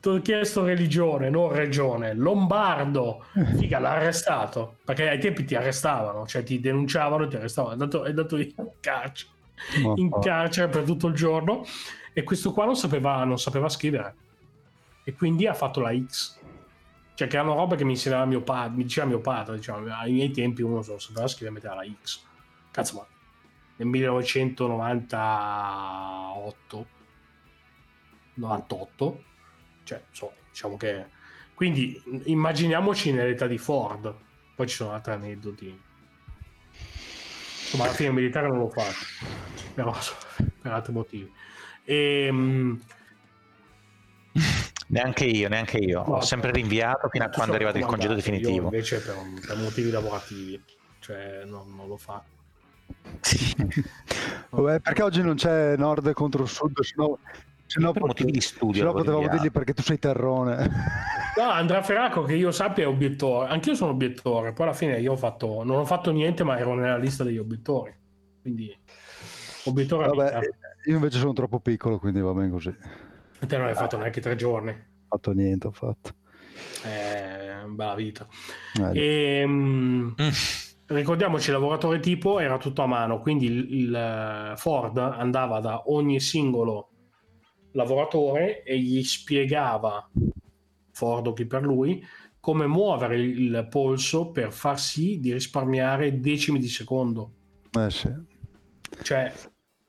Ti 0.00 0.08
ho 0.08 0.20
chiesto 0.20 0.64
religione, 0.64 1.28
non 1.28 1.52
regione. 1.52 2.14
Lombardo. 2.14 3.24
Figa, 3.56 3.80
l'ha 3.80 3.90
arrestato. 3.90 4.76
Perché 4.84 5.08
ai 5.08 5.18
tempi 5.18 5.44
ti 5.44 5.56
arrestavano, 5.56 6.24
cioè 6.24 6.44
ti 6.44 6.60
denunciavano 6.60 7.24
e 7.24 7.28
ti 7.28 7.36
arrestavano. 7.36 7.74
È 7.74 7.82
andato, 7.82 8.04
è 8.04 8.10
andato 8.10 8.36
in 8.36 8.54
carcere. 8.78 9.32
In 9.96 10.10
carcere 10.20 10.68
per 10.68 10.84
tutto 10.84 11.08
il 11.08 11.14
giorno. 11.14 11.64
E 12.12 12.22
questo 12.22 12.52
qua 12.52 12.64
non 12.64 12.76
sapeva, 12.76 13.24
non 13.24 13.38
sapeva 13.38 13.68
scrivere. 13.68 14.14
E 15.04 15.14
quindi 15.14 15.48
ha 15.48 15.54
fatto 15.54 15.80
la 15.80 15.92
X. 15.92 16.37
Cioè, 17.18 17.26
che 17.26 17.34
erano 17.34 17.56
robe 17.56 17.74
che 17.74 17.82
mi 17.82 17.94
insegnava 17.94 18.26
mio 18.26 18.42
padre, 18.42 18.76
mi 18.76 18.84
diceva 18.84 19.08
mio 19.08 19.18
padre, 19.18 19.56
diciamo, 19.56 19.92
ai 19.92 20.12
miei 20.12 20.30
tempi 20.30 20.62
uno 20.62 20.84
non 20.86 21.00
sapeva 21.00 21.26
scrivere 21.26 21.50
e 21.50 21.54
metteva 21.54 21.74
la 21.74 21.84
X. 22.00 22.22
Cazzo, 22.70 22.94
ma 22.94 23.04
nel 23.74 23.88
1998 23.88 26.86
98 28.34 29.24
cioè 29.82 30.04
so, 30.12 30.32
diciamo 30.48 30.76
che 30.76 31.06
quindi 31.54 32.00
immaginiamoci 32.26 33.10
nell'età 33.10 33.48
di 33.48 33.58
Ford. 33.58 34.14
Poi 34.54 34.68
ci 34.68 34.76
sono 34.76 34.92
altri 34.92 35.14
aneddoti. 35.14 35.82
Insomma 37.62 37.82
alla 37.82 37.94
fine 37.94 38.10
il 38.10 38.14
militare 38.14 38.46
non 38.46 38.58
lo 38.58 38.68
fa 38.68 38.84
però 39.74 39.90
per 40.62 40.70
altri 40.70 40.92
motivi. 40.92 41.32
E, 41.82 42.26
ehm, 42.26 42.80
Neanche 44.88 45.24
io, 45.24 45.48
neanche 45.48 45.78
io. 45.78 46.02
No, 46.06 46.16
Ho 46.16 46.20
sempre 46.20 46.50
rinviato 46.50 47.08
fino 47.08 47.24
a 47.24 47.28
quando 47.28 47.52
è 47.52 47.56
arrivato 47.56 47.78
il 47.78 47.84
congedo 47.84 48.14
definitivo. 48.14 48.64
invece 48.64 49.00
per, 49.00 49.14
per 49.46 49.56
motivi 49.56 49.90
lavorativi, 49.90 50.62
cioè 51.00 51.42
non, 51.44 51.74
non 51.74 51.88
lo 51.88 51.96
fa. 51.96 52.22
Sì. 53.20 53.54
Vabbè, 54.50 54.80
perché 54.80 55.02
oggi 55.02 55.22
non 55.22 55.36
c'è 55.36 55.76
nord 55.76 56.10
contro 56.14 56.46
sud, 56.46 56.80
sennò, 56.80 57.18
sennò 57.66 57.92
per 57.92 58.02
motivi 58.02 58.30
di 58.30 58.40
studio. 58.40 58.86
Se 58.86 58.92
potevamo 58.92 59.28
dirgli 59.28 59.50
perché 59.50 59.74
tu 59.74 59.82
sei 59.82 59.98
terrone. 59.98 60.70
No, 61.36 61.50
Andrea 61.50 61.82
Ferraco 61.82 62.22
che 62.22 62.34
io 62.34 62.50
sappia 62.50 62.84
è 62.84 62.86
obiettore, 62.86 63.48
anch'io 63.48 63.74
sono 63.74 63.90
obiettore, 63.90 64.52
poi 64.54 64.66
alla 64.66 64.74
fine 64.74 64.98
io 65.00 65.12
ho 65.12 65.16
fatto, 65.16 65.62
non 65.64 65.80
ho 65.80 65.84
fatto 65.84 66.10
niente 66.10 66.44
ma 66.44 66.58
ero 66.58 66.74
nella 66.74 66.96
lista 66.96 67.24
degli 67.24 67.38
obiettori, 67.38 67.94
quindi 68.40 68.74
obiettore 69.64 70.08
Vabbè, 70.08 70.40
io 70.86 70.94
invece 70.94 71.18
sono 71.18 71.34
troppo 71.34 71.60
piccolo, 71.60 71.98
quindi 71.98 72.20
va 72.20 72.32
bene 72.32 72.50
così. 72.50 72.74
Te 73.46 73.56
non 73.56 73.66
hai 73.66 73.74
fatto 73.74 73.96
neanche 73.96 74.20
tre 74.20 74.36
giorni. 74.36 74.70
Ho 74.70 75.16
fatto 75.16 75.32
niente, 75.32 75.66
ho 75.66 75.72
fatto. 75.72 76.14
Eh, 76.84 77.66
bella 77.68 77.94
vita. 77.94 78.26
Eh, 78.92 79.40
e, 79.40 79.44
um, 79.44 80.14
ricordiamoci, 80.86 81.48
il 81.48 81.54
lavoratore 81.54 82.00
tipo 82.00 82.40
era 82.40 82.58
tutto 82.58 82.82
a 82.82 82.86
mano, 82.86 83.20
quindi 83.20 83.46
il, 83.46 83.74
il 83.74 83.94
eh, 83.94 84.56
Ford 84.56 84.96
andava 84.98 85.60
da 85.60 85.82
ogni 85.86 86.20
singolo 86.20 86.90
lavoratore 87.72 88.62
e 88.62 88.78
gli 88.78 89.02
spiegava, 89.02 90.10
Ford 90.90 91.26
o 91.28 91.32
chi 91.32 91.46
per 91.46 91.62
lui, 91.62 92.04
come 92.40 92.66
muovere 92.66 93.20
il 93.20 93.66
polso 93.68 94.30
per 94.30 94.52
far 94.52 94.78
sì 94.78 95.18
di 95.20 95.32
risparmiare 95.32 96.18
decimi 96.20 96.58
di 96.58 96.68
secondo. 96.68 97.32
Eh 97.70 97.90
sì. 97.90 98.10
Cioè, 99.02 99.32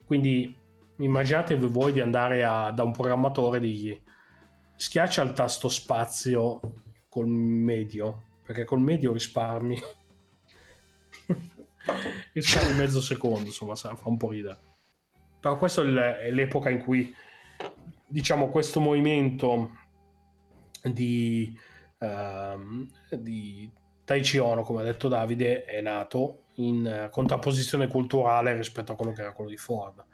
quindi 0.06 0.56
immaginatevi 1.00 1.68
voi 1.68 1.92
di 1.92 2.02
andare 2.02 2.44
a, 2.44 2.72
da 2.72 2.84
un 2.84 2.92
programmatore 2.92 3.58
e 3.58 3.62
dirgli 3.62 4.02
schiaccia 4.76 5.22
il 5.24 5.34
tasto 5.34 5.68
spazio 5.70 6.60
col 7.10 7.28
medio, 7.28 8.24
perché 8.44 8.66
col 8.66 8.80
medio 8.80 9.12
risparmi 9.12 9.78
sale 12.34 12.74
mezzo 12.74 13.02
secondo, 13.02 13.48
insomma, 13.48 13.76
fa 13.76 13.98
un 14.04 14.18
po' 14.18 14.30
ridere. 14.30 14.68
Però 15.40 15.58
questa 15.58 15.82
è 16.20 16.32
l'epoca 16.32 16.70
in 16.70 16.84
cui, 16.84 17.14
diciamo, 18.06 18.50
questo 18.50 18.80
movimento 18.80 19.72
di, 20.84 21.58
uh, 22.00 22.88
di 23.18 23.70
Tai 24.04 24.22
Chi 24.22 24.38
Ono, 24.38 24.64
come 24.64 24.82
ha 24.82 24.86
detto 24.86 25.08
Davide, 25.08 25.64
è 25.64 25.82
nato 25.82 26.44
in 26.56 27.08
contrapposizione 27.10 27.88
culturale 27.88 28.54
rispetto 28.54 28.92
a 28.92 28.96
quello 28.96 29.14
che 29.14 29.22
era 29.22 29.34
quello 29.34 29.50
di 29.50 29.58
Ford. 29.58 30.06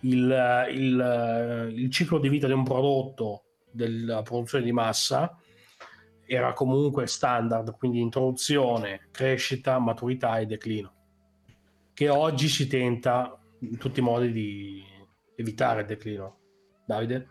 Il, 0.00 0.66
il, 0.70 1.72
il 1.74 1.90
ciclo 1.90 2.18
di 2.18 2.28
vita 2.28 2.46
di 2.46 2.52
un 2.52 2.64
prodotto 2.64 3.42
della 3.70 4.22
produzione 4.22 4.64
di 4.64 4.72
massa 4.72 5.36
era 6.24 6.52
comunque 6.52 7.06
standard, 7.06 7.76
quindi 7.76 8.00
introduzione, 8.00 9.08
crescita, 9.10 9.78
maturità 9.78 10.38
e 10.38 10.46
declino 10.46 10.94
che 11.96 12.10
oggi 12.10 12.48
si 12.48 12.66
tenta 12.66 13.38
in 13.60 13.78
tutti 13.78 14.00
i 14.00 14.02
modi 14.02 14.30
di 14.30 14.84
evitare 15.34 15.80
il 15.80 15.86
declino. 15.86 16.36
Davide? 16.84 17.28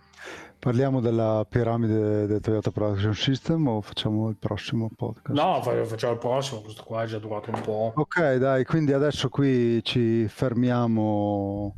Parliamo 0.58 1.02
della 1.02 1.46
piramide 1.48 2.26
del 2.26 2.42
Toyota 2.42 2.72
Production 2.72 3.14
System 3.14 3.68
o 3.68 3.82
facciamo 3.82 4.28
il 4.28 4.38
prossimo 4.38 4.90
podcast? 4.96 5.40
No, 5.40 5.62
facciamo 5.62 6.14
il 6.14 6.18
prossimo, 6.20 6.62
questo 6.62 6.84
qua 6.84 7.04
è 7.04 7.06
già 7.06 7.20
durato 7.20 7.52
un 7.52 7.62
po'. 7.62 7.92
Ok, 7.96 8.38
dai, 8.38 8.66
quindi 8.66 8.92
adesso 8.92 9.30
qui 9.30 9.84
ci 9.84 10.28
fermiamo, 10.28 11.76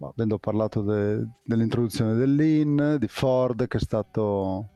avendo 0.00 0.38
parlato 0.38 0.82
de, 0.82 1.26
dell'introduzione 1.42 2.14
del 2.14 2.34
Lean, 2.34 2.96
di 2.98 3.08
Ford, 3.08 3.66
che 3.66 3.78
è 3.78 3.80
stato... 3.80 4.68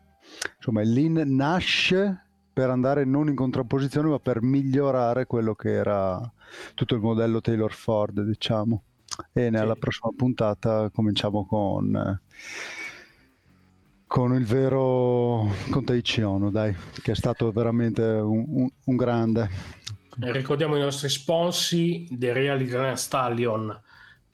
Insomma, 0.56 0.82
il 0.82 0.92
Lean 0.92 1.34
nasce 1.34 2.26
per 2.52 2.70
andare 2.70 3.04
non 3.04 3.28
in 3.28 3.34
contrapposizione, 3.34 4.08
ma 4.08 4.18
per 4.18 4.42
migliorare 4.42 5.26
quello 5.26 5.54
che 5.54 5.72
era 5.72 6.20
tutto 6.74 6.94
il 6.94 7.00
modello 7.00 7.40
Taylor 7.40 7.72
Ford, 7.72 8.22
diciamo. 8.22 8.82
E 9.32 9.50
nella 9.50 9.74
sì. 9.74 9.80
prossima 9.80 10.12
puntata 10.16 10.90
cominciamo 10.90 11.46
con, 11.46 12.20
con 14.06 14.34
il 14.34 14.44
vero 14.44 15.48
con 15.70 15.84
Taichi 15.84 16.22
Ono, 16.22 16.50
dai, 16.50 16.74
che 17.02 17.12
è 17.12 17.14
stato 17.14 17.50
veramente 17.50 18.02
un, 18.02 18.44
un, 18.46 18.68
un 18.84 18.96
grande. 18.96 19.48
Ricordiamo 20.18 20.76
i 20.76 20.80
nostri 20.80 21.08
sponsor, 21.08 22.06
The 22.08 22.32
Real 22.32 22.62
Grand 22.64 22.96
Stallion, 22.96 23.80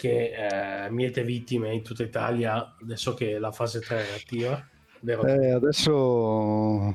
che 0.00 0.32
eh, 0.32 0.90
miete 0.90 1.22
vittime 1.24 1.72
in 1.74 1.82
tutta 1.82 2.02
Italia 2.02 2.74
adesso 2.80 3.12
che 3.12 3.38
la 3.38 3.52
fase 3.52 3.80
3 3.80 3.96
è 3.96 4.14
attiva. 4.14 4.66
Eh, 5.02 5.50
adesso 5.50 6.94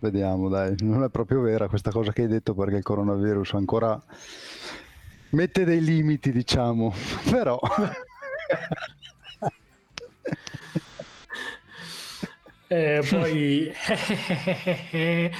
Vediamo, 0.00 0.48
dai, 0.48 0.74
non 0.80 1.04
è 1.04 1.10
proprio 1.10 1.42
vera 1.42 1.68
questa 1.68 1.90
cosa 1.90 2.10
che 2.10 2.22
hai 2.22 2.28
detto 2.28 2.54
perché 2.54 2.76
il 2.76 2.82
coronavirus 2.82 3.52
ancora 3.52 4.02
mette 5.30 5.64
dei 5.64 5.84
limiti, 5.84 6.32
diciamo, 6.32 6.94
però... 7.30 7.60
eh, 12.66 13.04
poi 13.10 13.70
il 14.92 15.30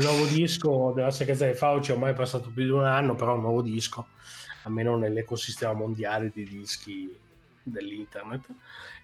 nuovo 0.00 0.24
disco 0.26 0.90
della 0.96 1.12
Segazza 1.12 1.46
di 1.46 1.54
Fauci 1.54 1.92
ormai 1.92 2.10
è 2.10 2.14
passato 2.16 2.50
più 2.52 2.64
di 2.64 2.70
un 2.70 2.86
anno, 2.86 3.14
però 3.14 3.34
è 3.34 3.36
un 3.36 3.42
nuovo 3.42 3.62
disco, 3.62 4.08
almeno 4.68 4.96
nell'ecosistema 4.96 5.72
mondiale 5.72 6.30
di 6.32 6.44
dischi 6.44 7.14
dell'internet. 7.62 8.46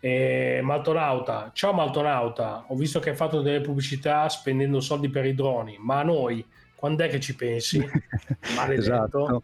E 0.01 0.61
Maltonauta, 0.63 1.51
ciao 1.53 1.73
Maltonauta, 1.73 2.67
ho 2.69 2.77
visto 2.77 3.01
che 3.01 3.11
hai 3.11 3.17
fatto 3.17 3.41
delle 3.41 3.61
pubblicità 3.61 4.29
spendendo 4.29 4.81
soldi 4.81 5.09
per 5.09 5.25
i 5.25 5.35
droni, 5.35 5.77
ma 5.81 6.01
a 6.01 6.05
noi 6.05 6.45
quando 6.75 7.03
è 7.03 7.09
che 7.09 7.21
ci 7.21 7.35
pensi? 7.35 7.79
Maledetto. 8.55 8.83
esatto. 8.83 9.43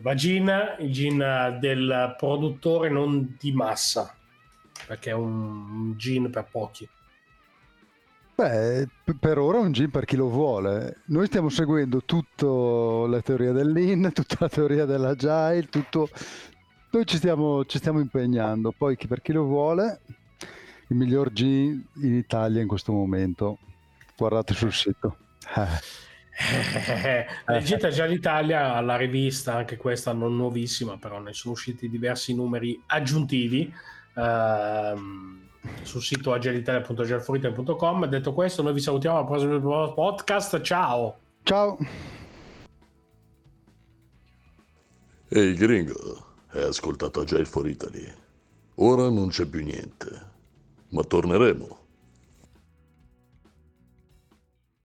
Va 0.00 0.14
gin, 0.14 0.76
il 0.80 0.92
gin 0.92 1.58
del 1.60 2.14
produttore 2.16 2.88
non 2.88 3.36
di 3.38 3.52
massa. 3.52 4.16
perché 4.86 5.10
è 5.10 5.14
un 5.14 5.94
gin 5.96 6.30
per 6.30 6.46
pochi. 6.50 6.88
Beh, 8.36 8.88
per 9.20 9.38
ora 9.38 9.58
un 9.58 9.70
gin 9.70 9.90
per 9.90 10.04
chi 10.04 10.16
lo 10.16 10.28
vuole. 10.28 11.02
Noi 11.06 11.26
stiamo 11.26 11.48
seguendo 11.48 12.02
tutta 12.06 12.46
la 12.46 13.20
teoria 13.22 13.52
del 13.52 13.70
lean, 13.70 14.12
tutta 14.12 14.36
la 14.40 14.48
teoria 14.48 14.84
dell'agile, 14.84 15.68
tutto... 15.68 16.08
Noi 16.90 17.06
ci 17.06 17.16
stiamo, 17.16 17.64
ci 17.64 17.78
stiamo 17.78 18.00
impegnando. 18.00 18.72
Poi 18.76 18.96
per 18.96 19.20
chi 19.20 19.32
lo 19.32 19.44
vuole, 19.44 20.00
il 20.88 20.96
miglior 20.96 21.32
gin 21.32 21.84
in 22.02 22.14
Italia 22.14 22.60
in 22.60 22.68
questo 22.68 22.92
momento. 22.92 23.58
Guardate 24.16 24.54
sul 24.54 24.72
sito. 24.72 25.16
Eh, 25.56 27.26
leggete 27.52 27.90
già 27.90 28.04
l'Italia, 28.04 28.80
la 28.80 28.96
rivista, 28.96 29.54
anche 29.54 29.76
questa 29.76 30.12
non 30.12 30.36
nuovissima, 30.36 30.96
però 30.98 31.18
ne 31.20 31.32
sono 31.32 31.54
usciti 31.54 31.88
diversi 31.88 32.34
numeri 32.34 32.80
aggiuntivi. 32.86 33.72
Ehm, 34.14 35.48
sul 35.82 36.02
sito 36.02 36.32
agilitalia.gelforita.com. 36.32 38.06
Detto 38.06 38.32
questo, 38.32 38.62
noi 38.62 38.72
vi 38.72 38.80
salutiamo 38.80 39.18
al 39.18 39.26
prossimo 39.26 39.92
podcast. 39.92 40.60
Ciao. 40.60 41.18
Ciao. 41.42 41.78
Ehi 45.28 45.54
gringo, 45.54 46.26
hai 46.50 46.62
ascoltato 46.62 47.20
Agile 47.20 47.44
for 47.44 47.68
Italy. 47.68 48.12
Ora 48.76 49.08
non 49.08 49.28
c'è 49.28 49.46
più 49.46 49.62
niente, 49.62 50.30
ma 50.90 51.02
torneremo. 51.02 51.83